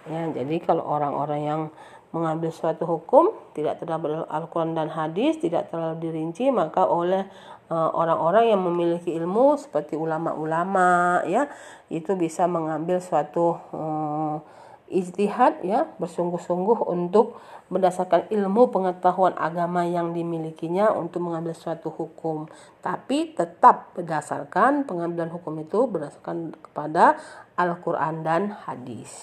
Ya, 0.04 0.28
jadi 0.28 0.60
kalau 0.60 0.84
orang-orang 0.84 1.40
yang 1.40 1.62
mengambil 2.10 2.50
suatu 2.50 2.84
hukum 2.88 3.30
tidak 3.54 3.78
terdapat 3.80 4.26
Al-Quran 4.26 4.74
dan 4.74 4.90
hadis 4.90 5.38
tidak 5.38 5.70
terlalu 5.70 6.10
dirinci 6.10 6.50
maka 6.50 6.82
oleh 6.82 7.22
eh, 7.22 7.59
orang-orang 7.70 8.50
yang 8.50 8.60
memiliki 8.66 9.14
ilmu 9.14 9.54
seperti 9.54 9.94
ulama-ulama 9.94 11.22
ya 11.22 11.46
itu 11.86 12.18
bisa 12.18 12.50
mengambil 12.50 12.98
suatu 12.98 13.62
uh, 13.70 14.42
ijtihad 14.90 15.62
ya 15.62 15.86
bersungguh-sungguh 16.02 16.82
untuk 16.90 17.38
berdasarkan 17.70 18.26
ilmu 18.34 18.74
pengetahuan 18.74 19.38
agama 19.38 19.86
yang 19.86 20.10
dimilikinya 20.10 20.90
untuk 20.90 21.22
mengambil 21.22 21.54
suatu 21.54 21.94
hukum 21.94 22.50
tapi 22.82 23.30
tetap 23.38 23.94
berdasarkan 23.94 24.82
pengambilan 24.82 25.30
hukum 25.30 25.62
itu 25.62 25.86
berdasarkan 25.86 26.58
kepada 26.58 27.22
Al-Qur'an 27.54 28.26
dan 28.26 28.50
hadis. 28.66 29.14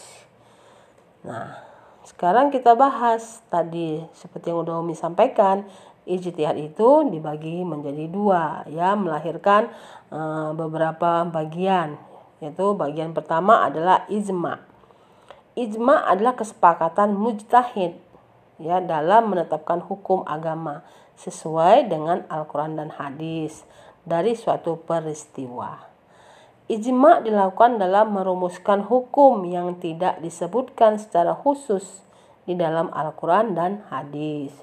Nah, 1.28 1.60
sekarang 2.08 2.56
kita 2.56 2.72
bahas 2.80 3.44
tadi 3.52 4.00
seperti 4.16 4.56
yang 4.56 4.64
udah 4.64 4.80
Umi 4.80 4.96
sampaikan 4.96 5.68
ijtihad 6.08 6.56
itu 6.56 7.12
dibagi 7.12 7.68
menjadi 7.68 8.08
dua 8.08 8.64
ya 8.72 8.96
melahirkan 8.96 9.68
uh, 10.10 10.56
beberapa 10.56 11.28
bagian 11.28 12.00
yaitu 12.40 12.72
bagian 12.74 13.12
pertama 13.12 13.68
adalah 13.68 14.08
ijma 14.08 14.64
Ijma 15.58 16.06
adalah 16.06 16.38
kesepakatan 16.38 17.18
mujtahid 17.18 17.98
ya 18.62 18.78
dalam 18.78 19.34
menetapkan 19.34 19.82
hukum 19.82 20.22
agama 20.30 20.86
sesuai 21.18 21.90
dengan 21.90 22.30
Al-Qur'an 22.30 22.78
dan 22.78 22.94
hadis 22.94 23.66
dari 24.06 24.38
suatu 24.38 24.78
peristiwa. 24.78 25.82
Ijma 26.70 27.26
dilakukan 27.26 27.82
dalam 27.82 28.14
merumuskan 28.14 28.86
hukum 28.86 29.50
yang 29.50 29.82
tidak 29.82 30.22
disebutkan 30.22 31.02
secara 31.02 31.34
khusus 31.34 32.06
di 32.46 32.54
dalam 32.54 32.94
Al-Quran 32.94 33.58
dan 33.58 33.82
hadis. 33.90 34.54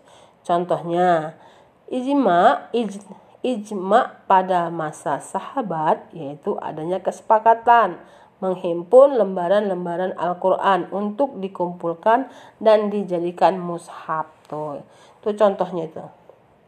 Contohnya, 0.44 1.40
ijma, 1.88 2.68
ij, 2.76 3.00
ijma 3.40 4.20
pada 4.28 4.68
masa 4.68 5.20
sahabat 5.20 6.04
yaitu 6.12 6.61
adanya 6.61 7.00
kesepakatan 7.00 7.96
menghimpun 8.44 9.16
lembaran-lembaran 9.16 10.12
Al-Quran 10.20 10.92
untuk 10.92 11.40
dikumpulkan 11.40 12.28
dan 12.61 12.92
dijadikan 12.92 13.57
mushaf. 13.57 14.28
Tuh, 14.52 14.85
itu 15.24 15.28
contohnya 15.33 15.88
itu. 15.88 16.04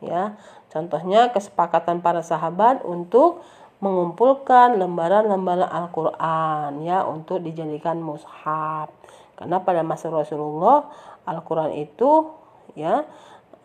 Ya, 0.00 0.36
contohnya 0.72 1.32
kesepakatan 1.32 2.00
para 2.00 2.24
sahabat 2.24 2.80
untuk 2.80 3.44
mengumpulkan 3.80 4.80
lembaran-lembaran 4.80 5.68
Al-Quran 5.68 6.80
ya 6.80 7.04
untuk 7.04 7.44
dijadikan 7.44 8.00
mushaf. 8.00 8.88
Karena 9.36 9.60
pada 9.60 9.84
masa 9.84 10.08
Rasulullah 10.08 10.88
Al-Quran 11.28 11.76
itu 11.76 12.32
ya 12.72 13.04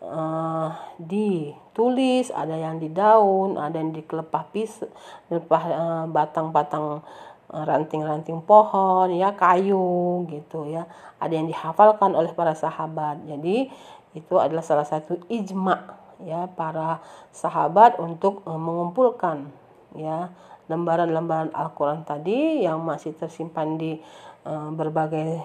uh, 0.02 0.74
ditulis, 0.98 2.34
ada 2.34 2.58
yang 2.58 2.82
di 2.82 2.90
daun, 2.90 3.54
ada 3.56 3.78
yang 3.78 3.94
di 3.94 4.02
kelepah 4.02 4.44
pis, 4.50 4.82
kelepah 5.30 5.62
uh, 5.70 6.04
batang-batang 6.10 7.06
Eh, 7.52 7.64
ranting-ranting 7.68 8.40
pohon 8.48 9.12
ya 9.12 9.36
kayu 9.36 10.24
gitu 10.32 10.72
ya. 10.72 10.88
Ada 11.20 11.36
yang 11.36 11.52
dihafalkan 11.52 12.16
oleh 12.16 12.32
para 12.32 12.56
sahabat. 12.56 13.20
Jadi 13.28 13.68
itu 14.16 14.34
adalah 14.40 14.64
salah 14.64 14.88
satu 14.88 15.20
ijma 15.28 16.00
ya 16.24 16.48
para 16.48 17.04
sahabat 17.28 18.00
untuk 18.00 18.40
uh, 18.48 18.56
mengumpulkan 18.56 19.52
ya 19.92 20.32
lembaran-lembaran 20.72 21.52
Al-Qur'an 21.52 22.08
tadi 22.08 22.64
yang 22.64 22.80
masih 22.80 23.12
tersimpan 23.20 23.76
di 23.76 24.00
uh, 24.48 24.72
berbagai 24.72 25.44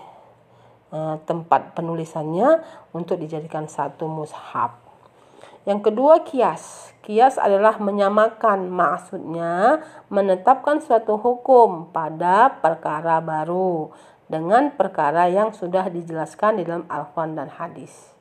uh, 0.92 1.20
tempat 1.26 1.74
penulisannya 1.74 2.62
untuk 2.94 3.20
dijadikan 3.22 3.66
satu 3.66 4.06
mushaf 4.06 4.88
yang 5.68 5.84
kedua 5.84 6.24
kias. 6.24 6.96
Kias 7.04 7.36
adalah 7.36 7.76
menyamakan, 7.76 8.72
maksudnya 8.72 9.84
menetapkan 10.08 10.80
suatu 10.80 11.20
hukum 11.20 11.92
pada 11.92 12.56
perkara 12.64 13.20
baru 13.20 13.92
dengan 14.32 14.72
perkara 14.72 15.28
yang 15.28 15.52
sudah 15.52 15.92
dijelaskan 15.92 16.60
di 16.60 16.64
dalam 16.64 16.88
Al-Quran 16.88 17.36
dan 17.36 17.52
hadis. 17.52 18.16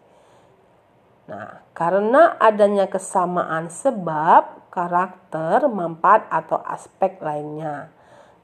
Nah, 1.30 1.62
karena 1.70 2.34
adanya 2.42 2.90
kesamaan 2.90 3.70
sebab, 3.70 4.66
karakter, 4.74 5.70
manfaat 5.70 6.26
atau 6.30 6.58
aspek 6.66 7.22
lainnya. 7.22 7.94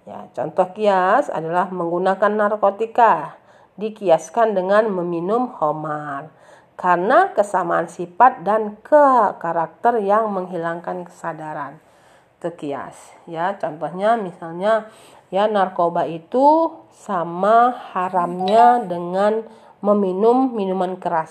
Ya, 0.06 0.30
contoh 0.30 0.70
kias 0.74 1.26
adalah 1.26 1.70
menggunakan 1.74 2.30
narkotika 2.30 3.41
dikiaskan 3.76 4.52
dengan 4.52 4.88
meminum 4.92 5.52
homar 5.56 6.28
karena 6.76 7.30
kesamaan 7.30 7.87
sifat 7.87 8.42
dan 8.42 8.74
ke 8.82 9.37
karakter 9.38 10.02
yang 10.02 10.32
menghilangkan 10.32 11.06
kesadaran. 11.06 11.78
Itu 12.40 12.50
kias 12.58 13.14
ya. 13.30 13.54
Contohnya 13.61 14.18
misalnya 14.18 14.90
ya 15.30 15.46
narkoba 15.46 16.08
itu 16.11 16.74
sama 16.90 17.70
haramnya 17.94 18.82
dengan 18.82 19.46
meminum 19.78 20.50
minuman 20.52 20.98
keras. 20.98 21.30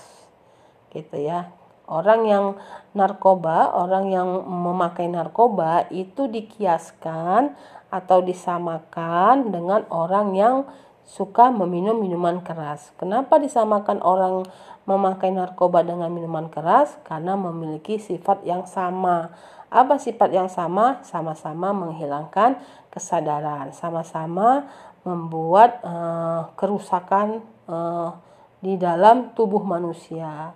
Gitu 0.88 1.20
ya. 1.20 1.52
Orang 1.84 2.24
yang 2.24 2.56
narkoba, 2.96 3.76
orang 3.76 4.08
yang 4.08 4.28
memakai 4.48 5.12
narkoba 5.12 5.84
itu 5.92 6.30
dikiaskan 6.30 7.52
atau 7.92 8.24
disamakan 8.24 9.52
dengan 9.52 9.84
orang 9.92 10.32
yang 10.32 10.56
suka 11.02 11.50
meminum 11.50 11.98
minuman 11.98 12.40
keras. 12.40 12.94
Kenapa 12.96 13.36
disamakan 13.36 13.98
orang 14.00 14.46
memakai 14.86 15.30
narkoba 15.30 15.86
dengan 15.86 16.10
minuman 16.10 16.50
keras 16.50 16.98
karena 17.06 17.38
memiliki 17.38 18.02
sifat 18.02 18.42
yang 18.42 18.66
sama. 18.66 19.30
Apa 19.72 19.96
sifat 19.96 20.34
yang 20.34 20.50
sama? 20.50 21.00
Sama-sama 21.06 21.72
menghilangkan 21.72 22.60
kesadaran, 22.92 23.72
sama-sama 23.72 24.68
membuat 25.02 25.80
uh, 25.82 26.52
kerusakan 26.58 27.42
uh, 27.66 28.14
di 28.62 28.78
dalam 28.78 29.34
tubuh 29.34 29.62
manusia. 29.62 30.54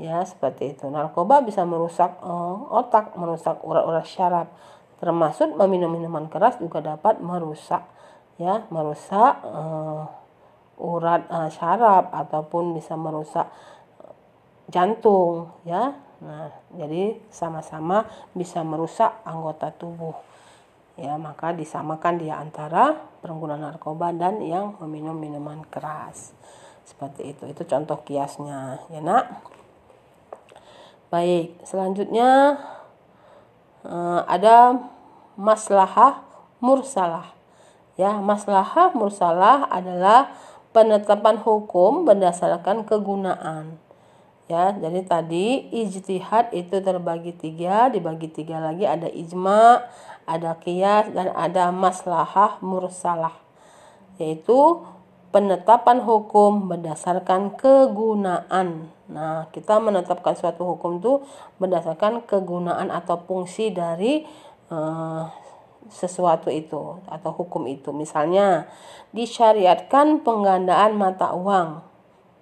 Ya, 0.00 0.24
seperti 0.24 0.74
itu. 0.78 0.88
Narkoba 0.88 1.44
bisa 1.44 1.62
merusak 1.66 2.16
uh, 2.22 2.70
otak, 2.70 3.14
merusak 3.18 3.60
urat-urat 3.60 4.06
syaraf. 4.06 4.48
Termasuk 5.02 5.58
meminum 5.58 5.90
minuman 5.90 6.30
keras 6.30 6.56
juga 6.62 6.78
dapat 6.78 7.18
merusak 7.18 7.82
ya, 8.36 8.64
merusak 8.68 9.42
uh, 9.44 10.06
urat 10.80 11.28
uh, 11.28 11.50
syaraf 11.52 12.10
ataupun 12.10 12.74
bisa 12.74 12.96
merusak 12.98 13.46
eh, 14.02 14.14
jantung 14.72 15.52
ya. 15.66 15.94
Nah, 16.22 16.54
jadi 16.78 17.18
sama-sama 17.34 18.06
bisa 18.30 18.62
merusak 18.62 19.10
anggota 19.26 19.74
tubuh. 19.74 20.14
Ya, 20.94 21.18
maka 21.18 21.50
disamakan 21.50 22.20
dia 22.22 22.38
antara 22.38 22.94
pengguna 23.24 23.58
narkoba 23.58 24.14
dan 24.14 24.38
yang 24.38 24.78
meminum 24.78 25.18
minuman 25.18 25.66
keras. 25.66 26.30
Seperti 26.86 27.34
itu. 27.34 27.42
Itu 27.50 27.66
contoh 27.66 27.98
kiasnya, 28.06 28.78
ya, 28.86 29.02
Nak. 29.02 29.24
Baik, 31.10 31.58
selanjutnya 31.66 32.60
uh, 33.82 34.20
ada 34.24 34.78
maslahah 35.34 36.22
mursalah. 36.62 37.34
Ya, 38.00 38.16
maslahah 38.16 38.96
mursalah 38.96 39.68
adalah 39.68 40.32
penetapan 40.72 41.36
hukum 41.36 42.08
berdasarkan 42.08 42.88
kegunaan. 42.88 43.76
Ya, 44.48 44.72
jadi 44.76 45.04
tadi 45.04 45.70
ijtihad 45.70 46.52
itu 46.52 46.80
terbagi 46.80 47.32
tiga, 47.36 47.92
dibagi 47.92 48.28
tiga 48.28 48.60
lagi 48.60 48.84
ada 48.88 49.08
ijma, 49.08 49.84
ada 50.24 50.56
kias 50.60 51.12
dan 51.12 51.32
ada 51.36 51.68
maslahah 51.72 52.60
mursalah. 52.64 53.32
Yaitu 54.20 54.84
penetapan 55.32 56.04
hukum 56.04 56.68
berdasarkan 56.68 57.56
kegunaan. 57.56 58.92
Nah, 59.08 59.48
kita 59.52 59.80
menetapkan 59.80 60.36
suatu 60.36 60.68
hukum 60.76 61.00
itu 61.00 61.24
berdasarkan 61.56 62.24
kegunaan 62.28 62.92
atau 62.92 63.20
fungsi 63.24 63.72
dari 63.72 64.28
uh, 64.68 65.41
sesuatu 65.88 66.52
itu 66.52 67.00
atau 67.08 67.30
hukum 67.32 67.66
itu. 67.66 67.90
Misalnya, 67.90 68.70
disyariatkan 69.16 70.22
penggandaan 70.22 70.94
mata 70.94 71.34
uang, 71.34 71.82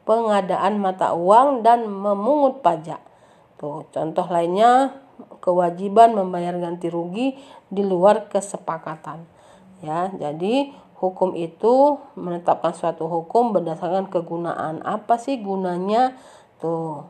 pengadaan 0.05 0.81
mata 0.83 1.15
uang 1.17 1.63
dan 1.65 1.89
memungut 1.89 2.61
pajak. 2.61 3.01
Tuh, 3.61 3.85
contoh 3.93 4.27
lainnya 4.29 4.97
kewajiban 5.45 6.17
membayar 6.17 6.57
ganti 6.57 6.89
rugi 6.89 7.37
di 7.69 7.83
luar 7.85 8.29
kesepakatan. 8.33 9.25
Ya, 9.81 10.13
jadi 10.13 10.73
hukum 11.01 11.33
itu 11.33 11.97
menetapkan 12.17 12.77
suatu 12.77 13.09
hukum 13.09 13.57
berdasarkan 13.57 14.13
kegunaan. 14.13 14.85
Apa 14.85 15.17
sih 15.17 15.41
gunanya? 15.41 16.17
Tuh. 16.61 17.09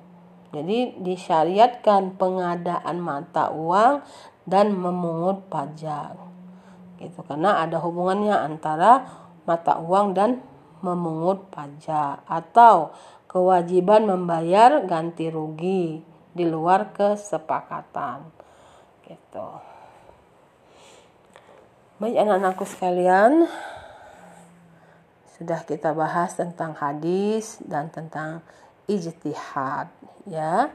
Jadi 0.50 0.98
disyariatkan 0.98 2.18
pengadaan 2.18 2.98
mata 2.98 3.54
uang 3.54 4.02
dan 4.44 4.72
memungut 4.76 5.48
pajak. 5.48 6.16
Gitu 7.00 7.20
karena 7.24 7.64
ada 7.64 7.80
hubungannya 7.80 8.36
antara 8.36 9.08
mata 9.48 9.80
uang 9.80 10.12
dan 10.12 10.44
memungut 10.80 11.48
pajak 11.52 12.24
atau 12.28 12.92
kewajiban 13.28 14.08
membayar 14.08 14.84
ganti 14.84 15.28
rugi 15.28 16.02
di 16.34 16.44
luar 16.46 16.92
kesepakatan. 16.94 18.26
Gitu. 19.04 19.48
Baik 22.00 22.16
anak-anakku 22.16 22.64
sekalian, 22.64 23.44
sudah 25.36 25.60
kita 25.68 25.92
bahas 25.92 26.32
tentang 26.32 26.72
hadis 26.76 27.60
dan 27.60 27.92
tentang 27.92 28.40
ijtihad 28.88 29.92
ya. 30.24 30.72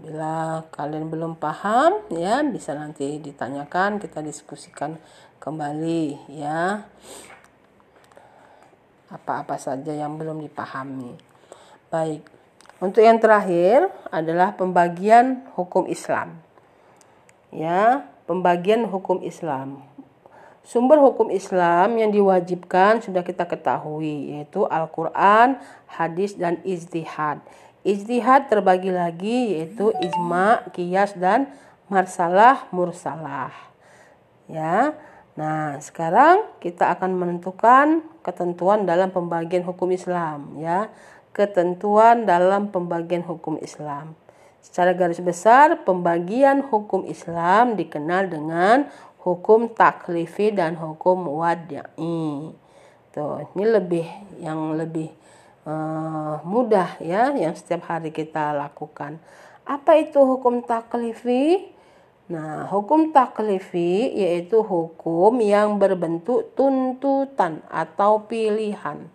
Bila 0.00 0.64
kalian 0.72 1.12
belum 1.12 1.36
paham 1.36 2.02
ya 2.10 2.40
bisa 2.46 2.72
nanti 2.72 3.20
ditanyakan 3.20 4.00
kita 4.00 4.24
diskusikan 4.24 4.96
kembali 5.38 6.30
ya 6.34 6.84
apa-apa 9.10 9.58
saja 9.58 9.90
yang 9.90 10.14
belum 10.16 10.38
dipahami. 10.46 11.18
Baik. 11.90 12.22
Untuk 12.80 13.02
yang 13.04 13.20
terakhir 13.20 13.90
adalah 14.08 14.54
pembagian 14.54 15.44
hukum 15.58 15.84
Islam. 15.90 16.38
Ya, 17.50 18.06
pembagian 18.30 18.86
hukum 18.86 19.20
Islam. 19.20 19.82
Sumber 20.62 21.02
hukum 21.02 21.34
Islam 21.34 21.98
yang 21.98 22.14
diwajibkan 22.14 23.02
sudah 23.02 23.26
kita 23.26 23.44
ketahui 23.44 24.38
yaitu 24.38 24.64
Al-Qur'an, 24.70 25.58
hadis 25.90 26.38
dan 26.38 26.62
ijtihad. 26.62 27.42
Ijtihad 27.80 28.52
terbagi 28.52 28.92
lagi 28.92 29.56
yaitu 29.56 29.88
ijma, 30.04 30.68
kias 30.76 31.16
dan 31.16 31.48
marsalah 31.88 32.68
mursalah. 32.76 33.52
Ya. 34.46 34.92
Nah, 35.38 35.80
sekarang 35.80 36.44
kita 36.60 36.92
akan 36.92 37.16
menentukan 37.16 38.04
ketentuan 38.20 38.84
dalam 38.84 39.08
pembagian 39.08 39.64
hukum 39.64 39.88
Islam 39.96 40.60
ya. 40.60 40.92
Ketentuan 41.32 42.28
dalam 42.28 42.68
pembagian 42.68 43.24
hukum 43.24 43.56
Islam. 43.64 44.12
Secara 44.60 44.92
garis 44.92 45.22
besar, 45.24 45.80
pembagian 45.88 46.60
hukum 46.60 47.08
Islam 47.08 47.80
dikenal 47.80 48.28
dengan 48.28 48.92
hukum 49.24 49.72
taklifi 49.72 50.52
dan 50.52 50.76
hukum 50.76 51.24
wadi'i. 51.40 52.52
Tuh, 53.10 53.42
ini 53.56 53.64
lebih 53.64 54.06
yang 54.38 54.76
lebih 54.76 55.08
uh, 55.64 56.40
mudah 56.46 57.00
ya 57.02 57.32
yang 57.34 57.52
setiap 57.56 57.88
hari 57.88 58.12
kita 58.12 58.52
lakukan. 58.56 59.20
Apa 59.64 60.00
itu 60.00 60.18
hukum 60.22 60.64
taklifi? 60.64 61.70
Nah, 62.30 62.70
hukum 62.70 63.10
taklifi 63.10 64.14
yaitu 64.14 64.62
hukum 64.62 65.42
yang 65.42 65.82
berbentuk 65.82 66.54
tuntutan 66.54 67.58
atau 67.66 68.22
pilihan. 68.30 69.10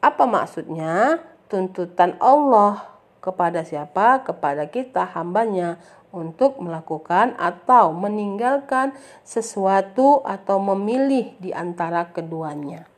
Apa 0.00 0.24
maksudnya? 0.24 1.20
Tuntutan 1.48 2.16
Allah 2.20 2.84
kepada 3.20 3.64
siapa? 3.64 4.20
Kepada 4.24 4.68
kita 4.68 5.08
hambanya 5.12 5.80
untuk 6.08 6.56
melakukan 6.60 7.36
atau 7.36 7.92
meninggalkan 7.92 8.96
sesuatu 9.24 10.24
atau 10.24 10.56
memilih 10.56 11.36
di 11.36 11.52
antara 11.52 12.08
keduanya. 12.08 12.88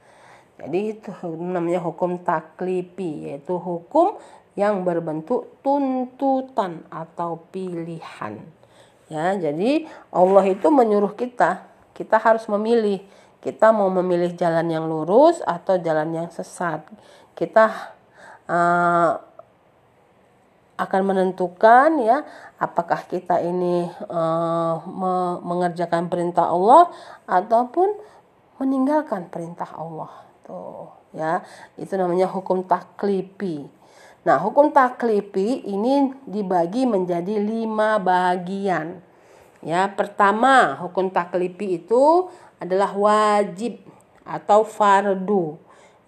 Jadi 0.61 0.93
itu 0.93 1.09
namanya 1.41 1.81
hukum 1.81 2.21
taklipi 2.21 3.33
yaitu 3.33 3.57
hukum 3.57 4.21
yang 4.59 4.85
berbentuk 4.85 5.57
tuntutan 5.65 6.85
atau 6.93 7.41
pilihan. 7.49 8.45
Ya, 9.09 9.35
jadi 9.35 9.89
Allah 10.13 10.45
itu 10.53 10.69
menyuruh 10.69 11.17
kita, 11.17 11.65
kita 11.97 12.21
harus 12.21 12.45
memilih. 12.47 13.01
Kita 13.41 13.73
mau 13.73 13.89
memilih 13.89 14.37
jalan 14.37 14.69
yang 14.69 14.85
lurus 14.85 15.41
atau 15.49 15.81
jalan 15.81 16.13
yang 16.13 16.29
sesat. 16.29 16.85
Kita 17.33 17.97
uh, 18.45 19.17
akan 20.77 21.03
menentukan 21.05 22.01
ya 22.01 22.25
apakah 22.57 23.05
kita 23.05 23.41
ini 23.45 23.89
uh, 24.09 24.81
me 24.89 25.13
mengerjakan 25.45 26.09
perintah 26.09 26.49
Allah 26.49 26.89
ataupun 27.29 27.97
meninggalkan 28.61 29.29
perintah 29.29 29.69
Allah 29.77 30.30
tuh 30.51 30.91
ya. 31.15 31.47
Itu 31.79 31.95
namanya 31.95 32.27
hukum 32.27 32.67
taklipi. 32.67 33.71
Nah 34.27 34.43
hukum 34.43 34.75
taklipi 34.75 35.63
ini 35.71 36.11
dibagi 36.27 36.91
menjadi 36.91 37.39
lima 37.39 38.03
bagian 38.03 39.01
ya 39.61 39.89
pertama 39.93 40.77
hukum 40.81 41.13
taklipi 41.13 41.85
itu 41.85 42.29
adalah 42.59 42.93
wajib 42.93 43.81
atau 44.27 44.67
fardu. 44.67 45.57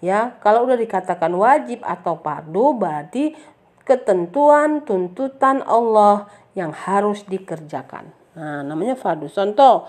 Ya 0.02 0.34
kalau 0.42 0.66
udah 0.66 0.76
dikatakan 0.76 1.30
wajib 1.32 1.80
atau 1.86 2.18
fardu 2.18 2.74
berarti 2.74 3.38
ketentuan 3.86 4.82
tuntutan 4.82 5.62
Allah 5.64 6.26
yang 6.52 6.74
harus 6.74 7.24
dikerjakan. 7.24 8.12
Nah, 8.36 8.60
namanya 8.64 8.96
fardu. 8.96 9.28
Contoh, 9.28 9.88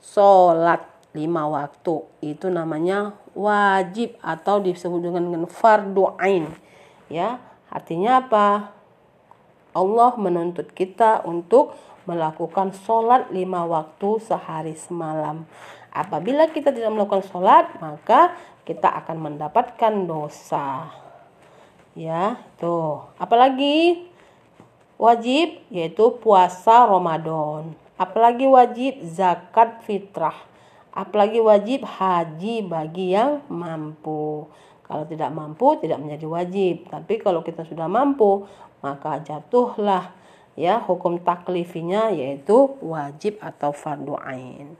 sholat 0.00 0.84
lima 1.16 1.48
waktu. 1.48 2.04
Itu 2.20 2.50
namanya 2.52 3.16
wajib 3.34 4.16
atau 4.22 4.62
disebut 4.62 5.02
dengan 5.02 5.44
fardu 5.50 6.14
ain. 6.18 6.48
Ya, 7.10 7.42
artinya 7.68 8.24
apa? 8.24 8.72
Allah 9.74 10.14
menuntut 10.16 10.70
kita 10.70 11.26
untuk 11.26 11.74
melakukan 12.06 12.70
sholat 12.86 13.28
lima 13.34 13.66
waktu 13.66 14.22
sehari 14.22 14.78
semalam. 14.78 15.44
Apabila 15.90 16.46
kita 16.50 16.70
tidak 16.70 16.94
melakukan 16.94 17.26
sholat, 17.26 17.74
maka 17.82 18.34
kita 18.64 18.88
akan 18.88 19.16
mendapatkan 19.20 19.92
dosa 20.08 20.88
ya 21.94 22.42
tuh 22.58 23.06
apalagi 23.20 24.08
wajib 24.98 25.62
yaitu 25.70 26.18
puasa 26.18 26.88
Ramadan 26.88 27.76
apalagi 27.94 28.50
wajib 28.50 28.98
zakat 29.06 29.78
fitrah 29.86 30.34
apalagi 30.94 31.42
wajib 31.42 31.82
haji 31.82 32.62
bagi 32.64 33.12
yang 33.12 33.42
mampu. 33.50 34.46
Kalau 34.86 35.04
tidak 35.10 35.34
mampu 35.34 35.74
tidak 35.82 35.98
menjadi 35.98 36.26
wajib. 36.30 36.86
Tapi 36.86 37.18
kalau 37.18 37.42
kita 37.42 37.66
sudah 37.66 37.90
mampu 37.90 38.46
maka 38.80 39.18
jatuhlah 39.20 40.14
ya 40.54 40.78
hukum 40.78 41.18
taklifinya 41.18 42.14
yaitu 42.14 42.78
wajib 42.78 43.42
atau 43.42 43.74
fardu 43.74 44.14
ain. 44.22 44.78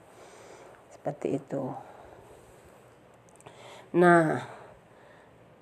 Seperti 0.95 1.43
itu. 1.43 1.75
Nah 3.95 4.55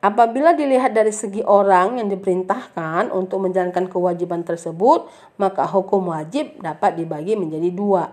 Apabila 0.02 0.50
dilihat 0.50 0.98
dari 0.98 1.14
segi 1.14 1.46
orang 1.46 2.02
yang 2.02 2.10
diperintahkan 2.10 3.14
untuk 3.14 3.46
menjalankan 3.46 3.86
kewajiban 3.86 4.42
tersebut, 4.42 5.06
maka 5.38 5.62
hukum 5.62 6.10
wajib 6.10 6.58
dapat 6.58 6.98
dibagi 6.98 7.38
menjadi 7.38 7.70
dua. 7.70 8.10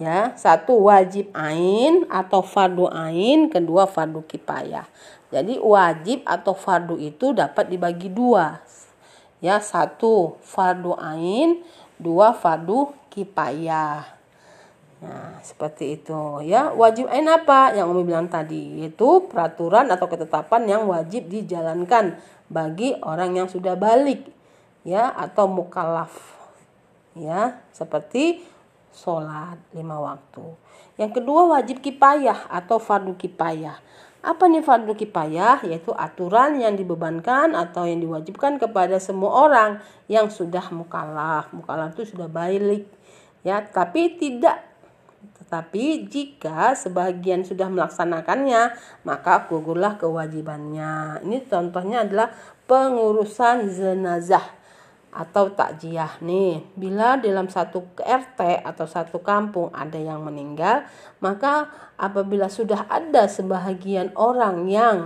Ya, 0.00 0.32
satu 0.32 0.88
wajib 0.88 1.28
ain 1.36 2.08
atau 2.08 2.40
fardu 2.40 2.88
ain, 2.88 3.52
kedua 3.52 3.84
fardu 3.84 4.24
kipayah. 4.24 4.88
Jadi 5.28 5.60
wajib 5.60 6.24
atau 6.24 6.56
fardu 6.56 6.96
itu 6.96 7.36
dapat 7.36 7.68
dibagi 7.68 8.08
dua. 8.08 8.64
Ya, 9.44 9.60
satu 9.60 10.40
fardu 10.40 10.96
ain, 10.96 11.60
dua 12.00 12.32
fardu 12.32 12.96
kipayah. 13.12 14.08
Nah, 15.04 15.36
seperti 15.44 16.00
itu 16.00 16.44
ya. 16.48 16.72
Wajib 16.72 17.08
ain 17.12 17.28
apa? 17.28 17.76
Yang 17.76 17.92
Umi 17.92 18.02
bilang 18.08 18.28
tadi, 18.32 18.80
yaitu 18.80 19.28
peraturan 19.28 19.84
atau 19.92 20.08
ketetapan 20.08 20.64
yang 20.64 20.88
wajib 20.88 21.28
dijalankan 21.28 22.16
bagi 22.48 22.96
orang 23.04 23.36
yang 23.36 23.48
sudah 23.52 23.76
balik 23.76 24.28
ya 24.84 25.12
atau 25.12 25.44
mukallaf. 25.44 26.12
Ya, 27.12 27.60
seperti 27.76 28.44
sholat 28.94 29.58
lima 29.72 29.96
waktu. 29.98 30.44
Yang 31.00 31.22
kedua 31.22 31.56
wajib 31.56 31.80
kipayah 31.80 32.50
atau 32.50 32.76
fardu 32.76 33.16
kipayah. 33.16 33.78
Apa 34.20 34.44
nih 34.52 34.60
fardu 34.60 34.92
kipayah? 34.92 35.64
Yaitu 35.64 35.96
aturan 35.96 36.60
yang 36.60 36.76
dibebankan 36.76 37.56
atau 37.56 37.88
yang 37.88 38.04
diwajibkan 38.04 38.60
kepada 38.60 39.00
semua 39.00 39.48
orang 39.48 39.70
yang 40.12 40.28
sudah 40.28 40.68
mukallaf. 40.74 41.48
Mukallaf 41.56 41.96
itu 41.96 42.12
sudah 42.12 42.28
balik. 42.28 42.84
Ya, 43.40 43.64
tapi 43.64 44.20
tidak 44.20 44.70
tetapi 45.40 46.06
jika 46.06 46.78
sebagian 46.78 47.42
sudah 47.42 47.66
melaksanakannya, 47.66 48.76
maka 49.02 49.50
gugurlah 49.50 49.98
kewajibannya. 49.98 51.24
Ini 51.26 51.48
contohnya 51.50 52.06
adalah 52.06 52.30
pengurusan 52.70 53.66
jenazah 53.66 54.59
atau 55.10 55.50
takjiah 55.50 56.22
nih. 56.22 56.62
Bila 56.78 57.18
dalam 57.18 57.50
satu 57.50 57.82
RT 57.98 58.62
atau 58.62 58.86
satu 58.86 59.18
kampung 59.20 59.74
ada 59.74 59.98
yang 59.98 60.22
meninggal, 60.22 60.86
maka 61.18 61.70
apabila 61.98 62.46
sudah 62.46 62.86
ada 62.86 63.26
sebahagian 63.26 64.14
orang 64.14 64.70
yang 64.70 64.98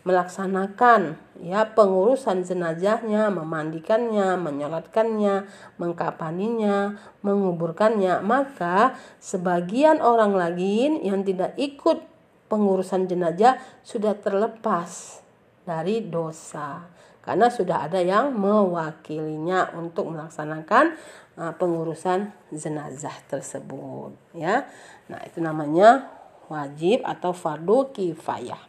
melaksanakan 0.00 1.20
ya 1.44 1.68
pengurusan 1.76 2.40
jenazahnya, 2.40 3.28
memandikannya, 3.28 4.40
menyolatkannya, 4.40 5.44
mengkapaninya, 5.76 6.96
menguburkannya, 7.20 8.24
maka 8.24 8.96
sebagian 9.20 10.00
orang 10.00 10.32
lagi 10.32 10.88
yang 11.04 11.20
tidak 11.20 11.52
ikut 11.60 12.00
pengurusan 12.48 13.06
jenazah 13.06 13.60
sudah 13.84 14.16
terlepas 14.16 15.20
dari 15.68 16.00
dosa 16.00 16.99
karena 17.20 17.52
sudah 17.52 17.84
ada 17.84 18.00
yang 18.00 18.32
mewakilinya 18.32 19.76
untuk 19.76 20.08
melaksanakan 20.08 20.96
uh, 21.36 21.52
pengurusan 21.56 22.32
jenazah 22.48 23.12
tersebut 23.28 24.16
ya. 24.32 24.64
Nah, 25.12 25.20
itu 25.28 25.44
namanya 25.44 26.08
wajib 26.48 27.04
atau 27.04 27.36
fardu 27.36 27.92
kifayah. 27.92 28.60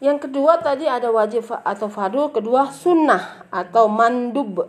Yang 0.00 0.28
kedua 0.28 0.60
tadi 0.64 0.88
ada 0.88 1.12
wajib 1.12 1.44
atau 1.48 1.88
fardu, 1.92 2.32
kedua 2.32 2.72
sunnah 2.72 3.48
atau 3.52 3.84
mandub 3.88 4.64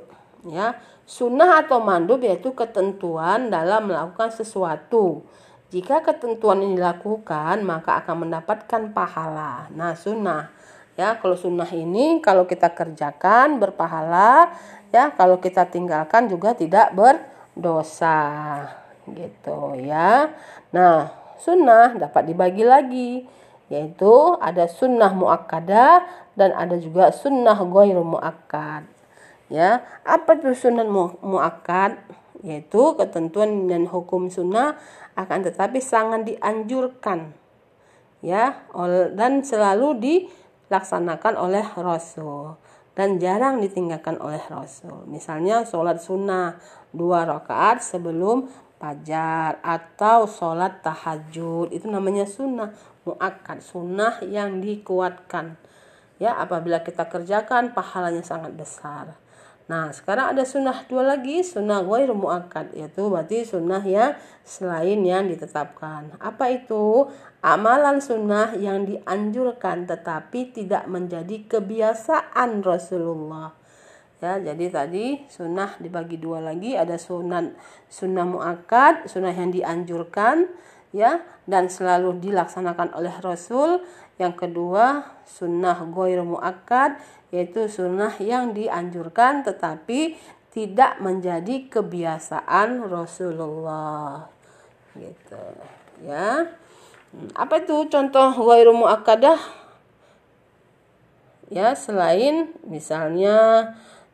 ya. 0.48 0.76
Sunnah 1.08 1.68
atau 1.68 1.84
mandub 1.84 2.24
yaitu 2.24 2.56
ketentuan 2.56 3.52
dalam 3.52 3.92
melakukan 3.92 4.32
sesuatu. 4.32 5.28
Jika 5.72 6.04
ketentuan 6.04 6.60
ini 6.60 6.76
dilakukan, 6.76 7.64
maka 7.64 8.04
akan 8.04 8.28
mendapatkan 8.28 8.92
pahala. 8.92 9.72
Nah, 9.72 9.96
sunnah 9.96 10.52
Ya, 11.00 11.16
kalau 11.18 11.40
sunnah 11.40 11.70
ini 11.72 12.20
kalau 12.20 12.44
kita 12.44 12.76
kerjakan 12.76 13.64
berpahala, 13.64 14.52
ya 14.92 15.16
kalau 15.16 15.40
kita 15.40 15.64
tinggalkan 15.72 16.28
juga 16.28 16.52
tidak 16.52 16.92
berdosa. 16.92 18.20
Gitu 19.08 19.88
ya. 19.88 20.36
Nah, 20.76 21.12
sunnah 21.40 21.96
dapat 21.96 22.28
dibagi 22.28 22.64
lagi 22.68 23.12
yaitu 23.72 24.36
ada 24.44 24.68
sunnah 24.68 25.16
muakkadah 25.16 26.04
dan 26.36 26.52
ada 26.52 26.76
juga 26.76 27.08
sunnah 27.16 27.56
ghairu 27.56 28.04
muakkad. 28.04 28.84
Ya, 29.48 29.84
apa 30.04 30.36
itu 30.36 30.52
sunnah 30.52 30.84
mu 30.84 31.16
muakkad? 31.24 31.96
Yaitu 32.44 33.00
ketentuan 33.00 33.72
dan 33.72 33.88
hukum 33.88 34.28
sunnah 34.28 34.76
akan 35.16 35.40
tetapi 35.48 35.80
sangat 35.80 36.36
dianjurkan 36.36 37.32
ya 38.22 38.64
dan 39.18 39.42
selalu 39.42 39.90
di 39.98 40.16
dilaksanakan 40.72 41.36
oleh 41.36 41.68
Rasul 41.76 42.56
dan 42.96 43.20
jarang 43.20 43.60
ditinggalkan 43.60 44.16
oleh 44.24 44.40
Rasul. 44.48 45.04
Misalnya 45.04 45.68
sholat 45.68 46.00
sunnah 46.00 46.56
dua 46.96 47.28
rakaat 47.28 47.84
sebelum 47.84 48.48
fajar 48.80 49.60
atau 49.60 50.32
sholat 50.32 50.80
tahajud. 50.80 51.76
Itu 51.76 51.92
namanya 51.92 52.24
sunnah 52.24 52.72
muakkad 53.04 53.60
sunnah 53.60 54.24
yang 54.24 54.64
dikuatkan. 54.64 55.60
Ya 56.24 56.40
apabila 56.40 56.80
kita 56.88 57.04
kerjakan 57.12 57.76
pahalanya 57.76 58.24
sangat 58.24 58.56
besar 58.56 59.20
Nah, 59.70 59.94
sekarang 59.94 60.34
ada 60.34 60.44
sunnah 60.44 60.84
dua 60.90 61.06
lagi, 61.16 61.46
sunnah 61.46 61.86
ghairu 61.86 62.18
muakkad, 62.18 62.74
yaitu 62.74 63.08
berarti 63.08 63.46
sunnah 63.46 63.84
yang 63.86 64.18
selain 64.42 65.00
yang 65.06 65.30
ditetapkan. 65.30 66.18
Apa 66.18 66.50
itu? 66.50 67.08
Amalan 67.42 68.02
sunnah 68.02 68.54
yang 68.58 68.86
dianjurkan 68.86 69.90
tetapi 69.90 70.54
tidak 70.54 70.86
menjadi 70.86 71.46
kebiasaan 71.50 72.62
Rasulullah. 72.62 73.58
Ya, 74.22 74.38
jadi 74.38 74.70
tadi 74.70 75.26
sunnah 75.26 75.82
dibagi 75.82 76.22
dua 76.22 76.38
lagi, 76.46 76.78
ada 76.78 77.02
sunnah 77.02 77.58
sunnah 77.90 78.22
muakkad, 78.22 79.10
sunnah 79.10 79.34
yang 79.34 79.50
dianjurkan, 79.50 80.46
ya, 80.94 81.26
dan 81.50 81.74
selalu 81.74 82.22
dilaksanakan 82.22 82.94
oleh 82.94 83.18
Rasul. 83.18 83.82
Yang 84.22 84.46
kedua, 84.46 85.18
sunnah 85.26 85.82
ghairu 85.82 86.22
muakkad 86.38 87.02
yaitu 87.32 87.72
sunnah 87.72 88.14
yang 88.20 88.52
dianjurkan 88.52 89.48
tetapi 89.48 90.20
tidak 90.52 91.00
menjadi 91.00 91.72
kebiasaan 91.72 92.92
Rasulullah. 92.92 94.28
Gitu 95.00 95.44
ya. 96.04 96.52
Apa 97.36 97.64
itu 97.64 97.88
contoh 97.88 98.36
ghairu 98.36 98.76
muakkadah? 98.76 99.40
Ya 101.52 101.76
selain 101.76 102.52
misalnya 102.68 103.68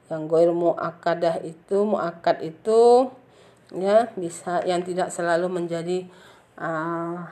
yang 0.10 0.30
ghairu 0.30 0.54
muakkadah 0.54 1.42
itu 1.42 1.86
muakkad 1.86 2.42
itu 2.42 3.12
ya 3.76 4.08
bisa 4.16 4.64
yang 4.64 4.82
tidak 4.82 5.12
selalu 5.12 5.52
menjadi 5.52 6.08
uh, 6.56 7.28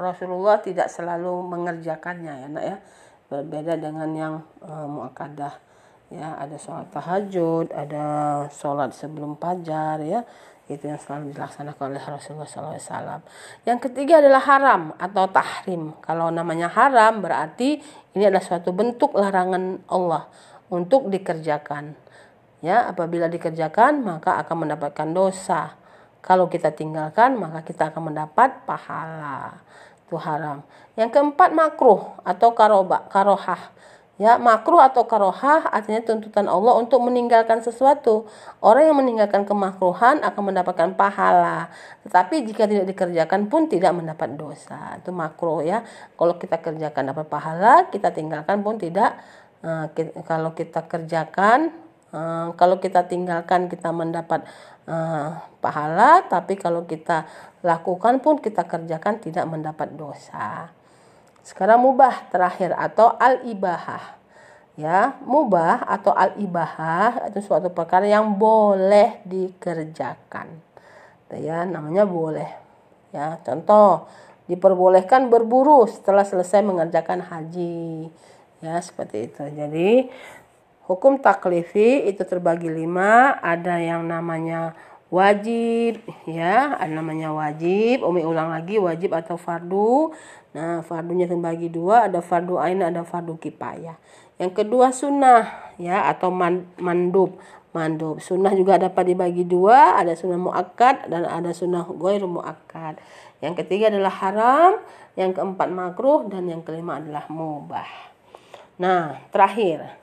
Rasulullah 0.00 0.58
tidak 0.58 0.90
selalu 0.90 1.44
mengerjakannya 1.46 2.34
ya 2.34 2.48
nak 2.50 2.64
ya 2.64 2.76
berbeda 3.30 3.78
dengan 3.78 4.10
yang 4.12 4.34
uh, 4.60 4.90
muakkadah 4.90 5.54
ya 6.10 6.34
ada 6.34 6.58
sholat 6.58 6.90
tahajud 6.90 7.70
ada 7.70 8.04
sholat 8.50 8.90
sebelum 8.90 9.38
fajar 9.38 10.02
ya 10.02 10.26
itu 10.70 10.86
yang 10.86 11.02
selalu 11.02 11.34
dilaksanakan 11.34 11.82
oleh 11.90 11.98
Rasulullah 11.98 12.46
SAW. 12.46 13.26
Yang 13.66 13.90
ketiga 13.90 14.22
adalah 14.22 14.38
haram 14.46 14.82
atau 15.02 15.26
tahrim. 15.26 15.98
Kalau 15.98 16.30
namanya 16.30 16.70
haram 16.70 17.18
berarti 17.18 17.82
ini 18.14 18.22
adalah 18.22 18.46
suatu 18.46 18.70
bentuk 18.70 19.18
larangan 19.18 19.82
Allah 19.90 20.30
untuk 20.70 21.10
dikerjakan. 21.10 21.98
Ya, 22.62 22.86
apabila 22.86 23.26
dikerjakan 23.26 24.06
maka 24.06 24.38
akan 24.46 24.70
mendapatkan 24.70 25.10
dosa. 25.10 25.74
Kalau 26.22 26.46
kita 26.46 26.70
tinggalkan 26.70 27.34
maka 27.34 27.66
kita 27.66 27.90
akan 27.90 28.14
mendapat 28.14 28.62
pahala 28.62 29.58
itu 30.10 30.18
haram. 30.18 30.66
Yang 30.98 31.14
keempat 31.14 31.54
makruh 31.54 32.18
atau 32.26 32.50
karoba, 32.50 33.06
karohah. 33.06 33.70
Ya, 34.20 34.36
makruh 34.36 34.84
atau 34.84 35.08
karohah 35.08 35.64
artinya 35.72 36.04
tuntutan 36.04 36.44
Allah 36.44 36.76
untuk 36.76 37.00
meninggalkan 37.00 37.64
sesuatu. 37.64 38.28
Orang 38.60 38.84
yang 38.84 38.98
meninggalkan 39.00 39.48
kemakruhan 39.48 40.20
akan 40.20 40.52
mendapatkan 40.52 40.92
pahala. 40.92 41.72
Tetapi 42.04 42.44
jika 42.44 42.68
tidak 42.68 42.84
dikerjakan 42.92 43.48
pun 43.48 43.72
tidak 43.72 43.96
mendapat 43.96 44.36
dosa. 44.36 45.00
Itu 45.00 45.08
makruh 45.16 45.64
ya. 45.64 45.88
Kalau 46.20 46.36
kita 46.36 46.60
kerjakan 46.60 47.16
dapat 47.16 47.32
pahala, 47.32 47.88
kita 47.88 48.12
tinggalkan 48.12 48.60
pun 48.60 48.76
tidak. 48.76 49.16
Uh, 49.64 49.88
kalau 50.28 50.52
kita 50.52 50.84
kerjakan, 50.84 51.72
uh, 52.12 52.52
kalau 52.60 52.76
kita 52.76 53.08
tinggalkan 53.08 53.72
kita 53.72 53.88
mendapat 53.88 54.44
uh, 54.84 55.40
pahala. 55.60 56.24
Tapi 56.26 56.56
kalau 56.56 56.88
kita 56.88 57.28
lakukan 57.60 58.18
pun 58.24 58.40
kita 58.40 58.64
kerjakan 58.64 59.20
tidak 59.20 59.44
mendapat 59.46 59.92
dosa. 59.94 60.72
Sekarang 61.44 61.84
mubah 61.84 62.28
terakhir 62.32 62.76
atau 62.76 63.16
al-ibahah. 63.16 64.20
Ya, 64.78 65.20
mubah 65.28 65.84
atau 65.84 66.16
al-ibahah 66.16 67.28
itu 67.28 67.44
suatu 67.44 67.68
perkara 67.68 68.08
yang 68.08 68.32
boleh 68.40 69.20
dikerjakan. 69.28 70.56
Ya, 71.36 71.68
namanya 71.68 72.08
boleh. 72.08 72.48
Ya, 73.12 73.36
contoh 73.44 74.08
diperbolehkan 74.48 75.28
berburu 75.28 75.84
setelah 75.84 76.24
selesai 76.24 76.64
mengerjakan 76.64 77.22
haji. 77.22 78.08
Ya, 78.64 78.80
seperti 78.80 79.28
itu. 79.28 79.42
Jadi 79.52 80.08
hukum 80.88 81.20
taklifi 81.20 82.08
itu 82.08 82.22
terbagi 82.24 82.72
lima. 82.72 83.36
Ada 83.42 83.78
yang 83.84 84.08
namanya 84.08 84.74
wajib 85.10 86.00
ya 86.24 86.78
ada 86.78 86.90
namanya 86.90 87.34
wajib. 87.34 88.06
Umi 88.06 88.22
ulang 88.22 88.54
lagi 88.54 88.78
wajib 88.78 89.12
atau 89.12 89.34
fardu. 89.34 90.14
Nah 90.54 90.80
fardunya 90.86 91.26
terbagi 91.26 91.68
dua 91.68 92.06
ada 92.08 92.22
fardu 92.22 92.56
ain 92.62 92.80
ada 92.80 93.02
fardu 93.02 93.36
kipayah. 93.36 93.98
Yang 94.40 94.64
kedua 94.64 94.94
sunnah 94.94 95.74
ya 95.76 96.08
atau 96.08 96.32
mandub. 96.80 97.36
Mandub. 97.70 98.18
Sunnah 98.18 98.50
juga 98.56 98.82
dapat 98.82 99.14
dibagi 99.14 99.46
dua 99.46 99.94
ada 99.94 100.18
sunnah 100.18 100.40
muakkad 100.40 101.06
dan 101.06 101.22
ada 101.26 101.54
sunnah 101.54 101.86
goir 101.86 102.24
muakkad. 102.24 102.98
Yang 103.38 103.62
ketiga 103.62 103.94
adalah 103.94 104.10
haram 104.10 104.72
yang 105.14 105.34
keempat 105.34 105.68
makruh 105.70 106.26
dan 106.26 106.50
yang 106.50 106.62
kelima 106.66 106.98
adalah 106.98 107.26
mubah. 107.30 107.86
Nah 108.80 109.22
terakhir 109.30 110.00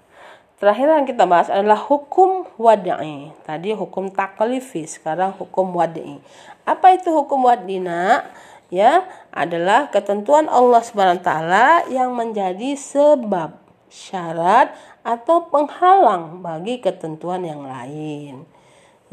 Terakhir 0.58 0.90
yang 0.90 1.06
kita 1.06 1.30
bahas 1.30 1.54
adalah 1.54 1.78
hukum 1.78 2.50
wad'i. 2.58 3.30
Tadi 3.46 3.78
hukum 3.78 4.10
taklifi, 4.10 4.90
sekarang 4.90 5.38
hukum 5.38 5.70
wad'i. 5.70 6.18
Apa 6.66 6.98
itu 6.98 7.14
hukum 7.14 7.46
wad'i, 7.46 7.78
nak? 7.78 8.34
Ya, 8.74 9.06
adalah 9.30 9.94
ketentuan 9.94 10.50
Allah 10.50 10.82
Subhanahu 10.82 11.22
taala 11.22 11.86
yang 11.94 12.18
menjadi 12.18 12.74
sebab, 12.74 13.54
syarat 13.86 14.74
atau 15.06 15.46
penghalang 15.46 16.42
bagi 16.42 16.82
ketentuan 16.82 17.46
yang 17.46 17.62
lain. 17.62 18.50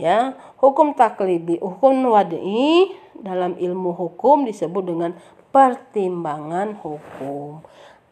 Ya, 0.01 0.41
hukum 0.65 0.97
taklibi, 0.97 1.61
hukum 1.61 2.09
wad'i 2.09 2.89
dalam 3.21 3.61
ilmu 3.61 3.93
hukum 3.93 4.49
disebut 4.49 4.81
dengan 4.81 5.13
pertimbangan 5.53 6.81
hukum. 6.81 7.61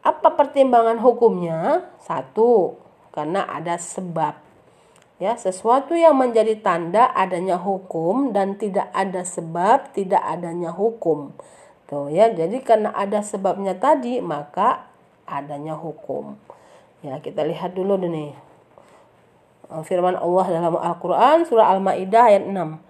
Apa 0.05 0.37
pertimbangan 0.37 1.01
hukumnya? 1.01 1.89
Satu, 1.97 2.82
karena 3.13 3.45
ada 3.45 3.77
sebab. 3.77 4.41
Ya, 5.23 5.39
sesuatu 5.39 5.95
yang 5.95 6.19
menjadi 6.19 6.59
tanda 6.59 7.07
adanya 7.15 7.55
hukum 7.55 8.35
dan 8.35 8.59
tidak 8.59 8.91
ada 8.91 9.23
sebab 9.23 9.95
tidak 9.95 10.19
adanya 10.19 10.75
hukum. 10.75 11.31
Tuh 11.87 12.11
ya, 12.11 12.33
jadi 12.35 12.59
karena 12.59 12.91
ada 12.91 13.23
sebabnya 13.23 13.79
tadi 13.79 14.19
maka 14.19 14.91
adanya 15.23 15.79
hukum. 15.79 16.35
Ya, 17.07 17.23
kita 17.23 17.47
lihat 17.47 17.79
dulu 17.79 18.03
nih. 18.03 18.35
Firman 19.87 20.19
Allah 20.19 20.47
dalam 20.53 20.75
Al-Qur'an 20.75 21.47
surah 21.47 21.71
Al-Maidah 21.73 22.29
ayat 22.29 22.45
6. 22.45 22.83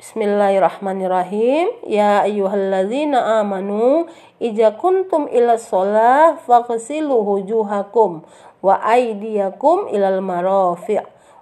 Bismillahirrahmanirrahim. 0.00 1.84
Ya 1.84 2.24
ayyuhalladzina 2.24 3.44
amanu 3.44 4.08
idza 4.40 4.72
kuntum 4.80 5.28
ila 5.28 5.60
shalah 5.60 6.40
faghsilu 6.40 7.12
wujuhakum 7.20 8.24
wa 8.60 8.80
aydiyakum 8.80 9.88
ilal 9.92 10.20
marafi' 10.20 11.00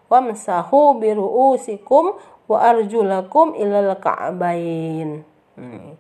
wamsahu 0.08 0.98
biru'usikum 0.98 2.16
wa 2.48 2.58
arjulakum 2.64 3.54
ilal 3.54 3.98
ka'bain. 4.00 5.22
Hmm. 5.58 5.98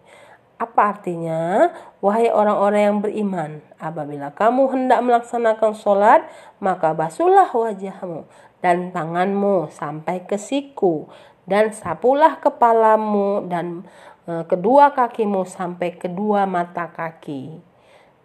Apa 0.58 0.98
artinya? 0.98 1.70
Wahai 2.02 2.34
orang-orang 2.34 2.82
yang 2.82 2.98
beriman, 2.98 3.50
apabila 3.78 4.34
kamu 4.34 4.74
hendak 4.74 5.00
melaksanakan 5.06 5.70
sholat, 5.74 6.26
maka 6.58 6.94
basuhlah 6.98 7.46
wajahmu 7.46 8.26
dan 8.58 8.90
tanganmu 8.90 9.70
sampai 9.70 10.26
ke 10.26 10.34
siku, 10.34 11.06
dan 11.46 11.70
sapulah 11.70 12.42
kepalamu 12.42 13.46
dan 13.46 13.86
e, 14.26 14.42
kedua 14.50 14.90
kakimu 14.98 15.46
sampai 15.46 15.94
kedua 15.94 16.42
mata 16.42 16.90
kaki. 16.90 17.62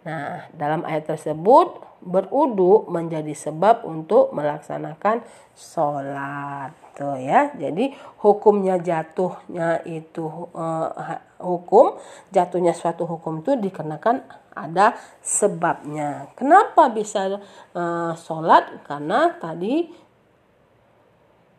Nah, 0.04 0.50
dalam 0.52 0.82
ayat 0.82 1.14
tersebut 1.14 1.80
berudu 2.04 2.84
menjadi 2.92 3.32
sebab 3.32 3.88
untuk 3.88 4.36
melaksanakan 4.36 5.24
sholat 5.56 6.76
tuh 6.92 7.16
ya. 7.16 7.50
Jadi 7.56 7.96
hukumnya 8.20 8.76
jatuhnya 8.76 9.80
itu 9.88 10.28
uh, 10.52 10.92
hukum 11.40 11.96
jatuhnya 12.28 12.76
suatu 12.76 13.08
hukum 13.08 13.40
itu 13.40 13.56
dikenakan 13.56 14.20
ada 14.54 14.94
sebabnya. 15.24 16.30
Kenapa 16.36 16.92
bisa 16.92 17.40
uh, 17.72 18.12
sholat? 18.14 18.84
Karena 18.84 19.34
tadi 19.40 20.04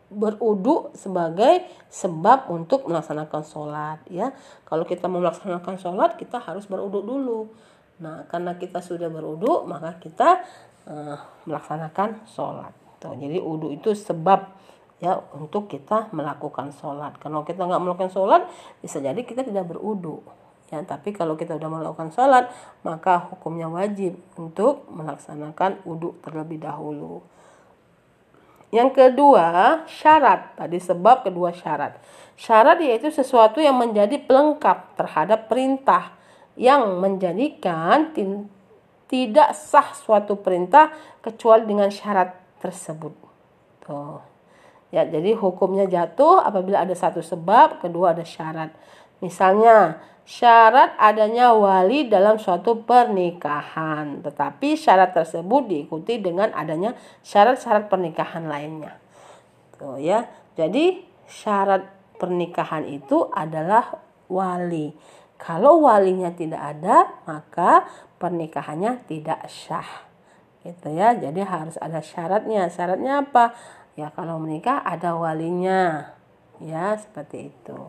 berudu 0.05 0.93
sebagai 0.93 1.65
sebab 1.89 2.47
untuk 2.53 2.85
melaksanakan 2.85 3.41
sholat 3.41 3.99
ya. 4.07 4.31
Kalau 4.63 4.85
kita 4.85 5.09
mau 5.09 5.19
melaksanakan 5.19 5.75
sholat 5.81 6.15
kita 6.15 6.37
harus 6.37 6.69
berudu 6.69 7.01
dulu 7.01 7.49
Nah, 8.03 8.27
karena 8.27 8.59
kita 8.59 8.83
sudah 8.83 9.07
berwudu, 9.07 9.63
maka 9.63 9.95
kita 10.03 10.43
uh, 10.89 11.17
melaksanakan 11.47 12.27
sholat. 12.27 12.75
Tuh, 12.99 13.15
jadi 13.15 13.39
wudhu 13.39 13.71
itu 13.71 13.95
sebab 13.95 14.51
ya 14.99 15.19
untuk 15.35 15.71
kita 15.71 16.11
melakukan 16.11 16.71
sholat. 16.75 17.15
Kalau 17.19 17.47
kita 17.47 17.63
nggak 17.63 17.81
melakukan 17.83 18.11
sholat, 18.11 18.47
bisa 18.83 18.99
jadi 18.99 19.19
kita 19.23 19.47
tidak 19.47 19.71
berwudu. 19.71 20.23
Ya, 20.73 20.81
tapi 20.81 21.13
kalau 21.13 21.37
kita 21.37 21.55
sudah 21.55 21.69
melakukan 21.69 22.09
sholat, 22.11 22.49
maka 22.81 23.31
hukumnya 23.31 23.69
wajib 23.69 24.17
untuk 24.35 24.89
melaksanakan 24.91 25.85
wudhu 25.85 26.17
terlebih 26.25 26.57
dahulu. 26.57 27.21
Yang 28.73 28.91
kedua, 28.97 29.85
syarat. 29.87 30.57
Tadi 30.57 30.81
sebab 30.81 31.23
kedua 31.23 31.55
syarat. 31.55 31.95
Syarat 32.35 32.81
yaitu 32.83 33.07
sesuatu 33.07 33.63
yang 33.63 33.79
menjadi 33.79 34.19
pelengkap 34.19 34.99
terhadap 34.99 35.47
perintah 35.47 36.11
yang 36.55 36.99
menjadikan 37.03 38.15
tidak 39.05 39.53
sah 39.53 39.93
suatu 39.93 40.39
perintah 40.39 40.91
kecuali 41.19 41.67
dengan 41.67 41.91
syarat 41.91 42.33
tersebut. 42.63 43.13
Tuh. 43.85 44.19
Ya, 44.89 45.03
jadi 45.03 45.35
hukumnya 45.35 45.85
jatuh 45.91 46.39
apabila 46.39 46.87
ada 46.87 46.95
satu 46.95 47.19
sebab, 47.19 47.83
kedua 47.83 48.15
ada 48.15 48.23
syarat. 48.23 48.71
Misalnya, 49.19 49.99
syarat 50.23 50.95
adanya 50.95 51.51
wali 51.51 52.07
dalam 52.07 52.39
suatu 52.39 52.79
pernikahan, 52.87 54.23
tetapi 54.23 54.79
syarat 54.79 55.11
tersebut 55.11 55.67
diikuti 55.67 56.23
dengan 56.23 56.55
adanya 56.55 56.95
syarat-syarat 57.27 57.91
pernikahan 57.91 58.47
lainnya. 58.47 58.95
Tuh 59.75 59.99
ya. 59.99 60.31
Jadi, 60.55 61.03
syarat 61.27 61.83
pernikahan 62.15 62.87
itu 62.87 63.27
adalah 63.35 63.99
wali. 64.31 64.95
Kalau 65.35 65.83
walinya 65.83 66.31
tidak 66.31 66.61
ada, 66.79 67.11
maka 67.27 67.83
pernikahannya 68.17 69.03
tidak 69.07 69.45
sah. 69.51 70.07
Gitu 70.63 70.89
ya. 70.95 71.13
Jadi 71.13 71.43
harus 71.43 71.75
ada 71.77 71.99
syaratnya. 71.99 72.71
Syaratnya 72.71 73.27
apa? 73.27 73.53
Ya 73.95 74.11
kalau 74.15 74.39
menikah 74.39 74.81
ada 74.81 75.15
walinya. 75.15 76.11
Ya, 76.63 76.95
seperti 76.95 77.51
itu. 77.51 77.79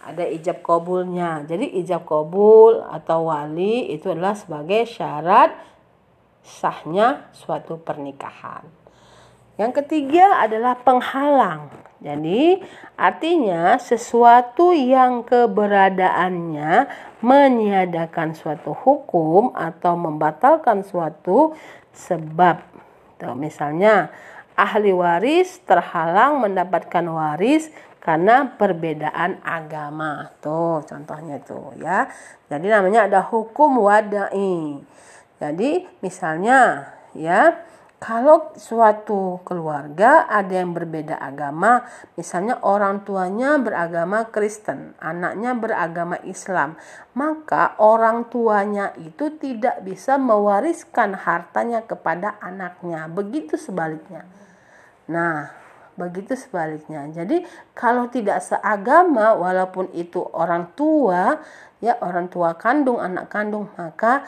Ada 0.00 0.24
ijab 0.32 0.64
kabulnya. 0.64 1.44
Jadi 1.44 1.76
ijab 1.80 2.08
kabul 2.08 2.84
atau 2.88 3.28
wali 3.28 3.92
itu 3.92 4.08
adalah 4.08 4.36
sebagai 4.36 4.88
syarat 4.88 5.52
sahnya 6.40 7.28
suatu 7.36 7.76
pernikahan. 7.76 8.79
Yang 9.60 9.84
ketiga 9.84 10.40
adalah 10.40 10.80
penghalang. 10.80 11.68
Jadi, 12.00 12.64
artinya 12.96 13.76
sesuatu 13.76 14.72
yang 14.72 15.20
keberadaannya 15.20 16.88
meniadakan 17.20 18.32
suatu 18.32 18.72
hukum 18.72 19.52
atau 19.52 20.00
membatalkan 20.00 20.80
suatu 20.80 21.52
sebab. 21.92 22.64
Tuh, 23.20 23.36
misalnya, 23.36 24.08
ahli 24.56 24.96
waris 24.96 25.60
terhalang 25.68 26.40
mendapatkan 26.40 27.04
waris 27.04 27.68
karena 28.00 28.48
perbedaan 28.56 29.44
agama. 29.44 30.32
Tuh, 30.40 30.80
contohnya 30.88 31.36
tuh 31.44 31.76
ya. 31.76 32.08
Jadi 32.48 32.64
namanya 32.64 33.12
ada 33.12 33.20
hukum 33.20 33.76
wadai. 33.84 34.80
Jadi, 35.36 35.84
misalnya 36.00 36.88
ya, 37.12 37.60
kalau 38.00 38.48
suatu 38.56 39.44
keluarga 39.44 40.24
ada 40.24 40.64
yang 40.64 40.72
berbeda 40.72 41.20
agama, 41.20 41.84
misalnya 42.16 42.56
orang 42.64 43.04
tuanya 43.04 43.60
beragama 43.60 44.24
Kristen, 44.32 44.96
anaknya 44.96 45.52
beragama 45.52 46.16
Islam, 46.24 46.80
maka 47.12 47.76
orang 47.76 48.32
tuanya 48.32 48.96
itu 48.96 49.36
tidak 49.36 49.84
bisa 49.84 50.16
mewariskan 50.16 51.12
hartanya 51.12 51.84
kepada 51.84 52.40
anaknya. 52.40 53.04
Begitu 53.04 53.60
sebaliknya. 53.60 54.24
Nah, 55.04 55.52
begitu 56.00 56.32
sebaliknya. 56.40 57.04
Jadi, 57.12 57.44
kalau 57.76 58.08
tidak 58.08 58.40
seagama, 58.40 59.36
walaupun 59.36 59.92
itu 59.92 60.24
orang 60.32 60.72
tua, 60.72 61.36
ya 61.84 62.00
orang 62.00 62.32
tua 62.32 62.56
kandung, 62.56 62.96
anak 62.96 63.28
kandung, 63.28 63.68
maka 63.76 64.24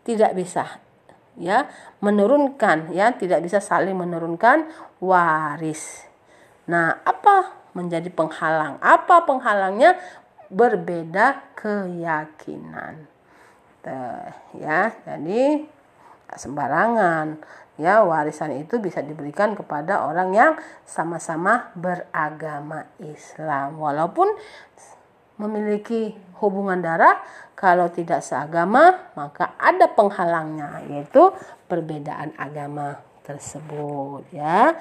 tidak 0.00 0.32
bisa 0.32 0.80
ya 1.38 1.70
menurunkan 2.02 2.90
ya 2.94 3.14
tidak 3.14 3.44
bisa 3.46 3.62
saling 3.62 3.94
menurunkan 3.94 4.66
waris. 4.98 6.06
Nah, 6.70 7.02
apa 7.02 7.54
menjadi 7.74 8.10
penghalang? 8.10 8.78
Apa 8.82 9.26
penghalangnya? 9.26 9.98
Berbeda 10.50 11.54
keyakinan. 11.54 13.06
Tuh, 13.86 14.26
ya, 14.58 14.90
jadi 15.06 15.62
sembarangan 16.34 17.38
ya 17.80 18.04
warisan 18.04 18.52
itu 18.60 18.76
bisa 18.76 19.00
diberikan 19.00 19.56
kepada 19.56 20.04
orang 20.04 20.30
yang 20.36 20.52
sama-sama 20.84 21.72
beragama 21.72 22.86
Islam 23.00 23.80
walaupun 23.80 24.28
memiliki 25.40 26.12
hubungan 26.44 26.84
darah 26.84 27.24
kalau 27.60 27.92
tidak 27.92 28.24
seagama 28.24 29.12
maka 29.12 29.52
ada 29.60 29.84
penghalangnya 29.92 30.80
yaitu 30.88 31.28
perbedaan 31.68 32.32
agama 32.40 33.04
tersebut 33.20 34.24
ya. 34.32 34.80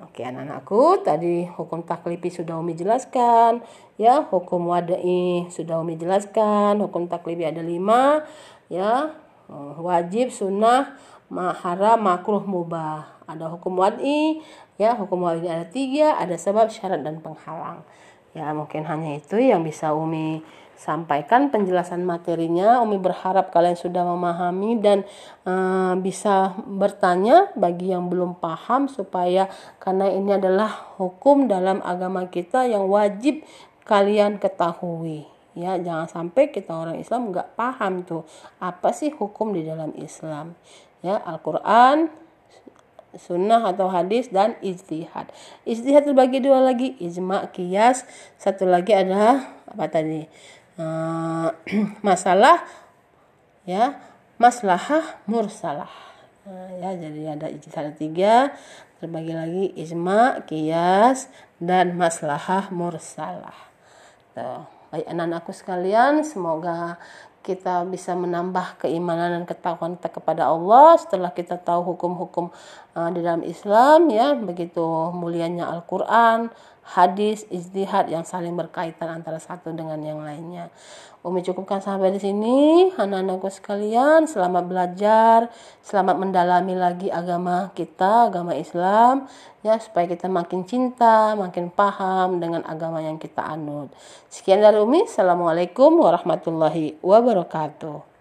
Oke 0.00 0.24
anak-anakku 0.24 1.04
tadi 1.04 1.44
hukum 1.44 1.84
taklifi 1.84 2.30
sudah 2.30 2.56
Umi 2.56 2.78
jelaskan 2.78 3.60
ya. 3.98 4.22
Hukum 4.22 4.70
wadai 4.70 5.50
sudah 5.50 5.82
Umi 5.82 5.98
jelaskan 5.98 6.78
hukum 6.80 7.10
taklifi 7.10 7.44
ada 7.44 7.60
lima 7.60 8.22
ya. 8.72 9.12
Wajib 9.76 10.30
sunnah 10.30 10.94
haram 11.34 11.98
makruh 12.00 12.46
mubah. 12.46 13.20
Ada 13.26 13.50
hukum 13.50 13.76
wad'i 13.76 14.40
ya. 14.80 14.94
Hukum 14.94 15.26
wad'i 15.26 15.50
ada 15.50 15.66
tiga 15.66 16.16
ada 16.16 16.38
sebab 16.38 16.70
syarat 16.70 17.02
dan 17.02 17.18
penghalang. 17.20 17.82
Ya 18.30 18.54
mungkin 18.54 18.86
hanya 18.86 19.18
itu 19.18 19.36
yang 19.42 19.66
bisa 19.66 19.90
Umi 19.90 20.40
sampaikan 20.80 21.52
penjelasan 21.52 22.08
materinya. 22.08 22.80
Umi 22.80 22.96
berharap 22.96 23.52
kalian 23.52 23.76
sudah 23.76 24.00
memahami 24.00 24.80
dan 24.80 25.04
uh, 25.44 25.92
bisa 26.00 26.56
bertanya 26.64 27.52
bagi 27.52 27.92
yang 27.92 28.08
belum 28.08 28.40
paham 28.40 28.88
supaya 28.88 29.52
karena 29.76 30.08
ini 30.08 30.40
adalah 30.40 30.96
hukum 30.96 31.52
dalam 31.52 31.84
agama 31.84 32.24
kita 32.32 32.64
yang 32.64 32.88
wajib 32.88 33.44
kalian 33.84 34.40
ketahui. 34.40 35.28
Ya, 35.52 35.76
jangan 35.76 36.08
sampai 36.08 36.48
kita 36.48 36.72
orang 36.72 36.96
Islam 36.96 37.28
nggak 37.34 37.58
paham 37.58 38.00
tuh 38.06 38.24
apa 38.56 38.96
sih 38.96 39.12
hukum 39.12 39.52
di 39.52 39.66
dalam 39.66 39.92
Islam. 40.00 40.56
Ya, 41.04 41.20
Al-Qur'an, 41.20 42.08
sunnah 43.18 43.66
atau 43.66 43.90
hadis 43.90 44.30
dan 44.30 44.54
ijtihad. 44.62 45.28
Ijtihad 45.66 46.06
terbagi 46.06 46.38
dua 46.38 46.62
lagi, 46.62 46.94
ijma, 47.02 47.50
kias. 47.50 48.06
Satu 48.38 48.64
lagi 48.64 48.94
adalah 48.94 49.42
apa 49.66 49.90
tadi? 49.90 50.22
Eh, 50.78 51.48
masalah 52.06 52.62
ya 53.66 53.98
maslahah 54.38 55.18
mursalah 55.26 55.90
nah, 56.46 56.70
ya 56.78 56.94
jadi 56.94 57.34
ada 57.34 57.46
ijtihad 57.50 57.98
tiga 57.98 58.54
terbagi 59.02 59.34
lagi 59.34 59.66
ijma 59.74 60.46
kias 60.46 61.26
dan 61.58 61.98
maslahah 61.98 62.70
mursalah 62.70 63.56
Tuh. 64.30 64.62
baik 64.94 65.10
anak-anakku 65.10 65.50
sekalian 65.50 66.22
semoga 66.22 67.02
kita 67.42 67.82
bisa 67.90 68.14
menambah 68.14 68.84
keimanan 68.86 69.42
dan 69.42 69.44
ketakwaan 69.50 69.98
kita 69.98 70.22
kepada 70.22 70.48
Allah 70.48 70.96
setelah 71.02 71.34
kita 71.34 71.58
tahu 71.58 71.92
hukum-hukum 71.96 72.54
uh, 72.94 73.10
di 73.10 73.20
dalam 73.26 73.42
Islam 73.42 74.06
ya 74.06 74.38
begitu 74.38 74.84
mulianya 75.12 75.66
Al-Qur'an 75.66 76.52
hadis 76.90 77.46
ijtihad 77.46 78.10
yang 78.10 78.26
saling 78.26 78.58
berkaitan 78.58 79.22
antara 79.22 79.38
satu 79.38 79.70
dengan 79.70 80.02
yang 80.02 80.18
lainnya. 80.26 80.74
Umi 81.20 81.44
cukupkan 81.44 81.84
sampai 81.84 82.16
di 82.16 82.20
sini, 82.20 82.88
anak-anakku 82.96 83.52
sekalian. 83.52 84.24
Selamat 84.24 84.64
belajar, 84.64 85.52
selamat 85.84 86.16
mendalami 86.16 86.72
lagi 86.72 87.12
agama 87.12 87.70
kita, 87.76 88.32
agama 88.32 88.56
Islam, 88.56 89.28
ya 89.60 89.76
supaya 89.76 90.08
kita 90.08 90.32
makin 90.32 90.64
cinta, 90.64 91.36
makin 91.36 91.68
paham 91.68 92.40
dengan 92.40 92.64
agama 92.64 93.04
yang 93.04 93.20
kita 93.20 93.44
anut. 93.44 93.92
Sekian 94.32 94.64
dari 94.64 94.80
Umi. 94.80 95.04
Assalamualaikum 95.04 95.92
warahmatullahi 96.00 96.96
wabarakatuh. 97.04 98.08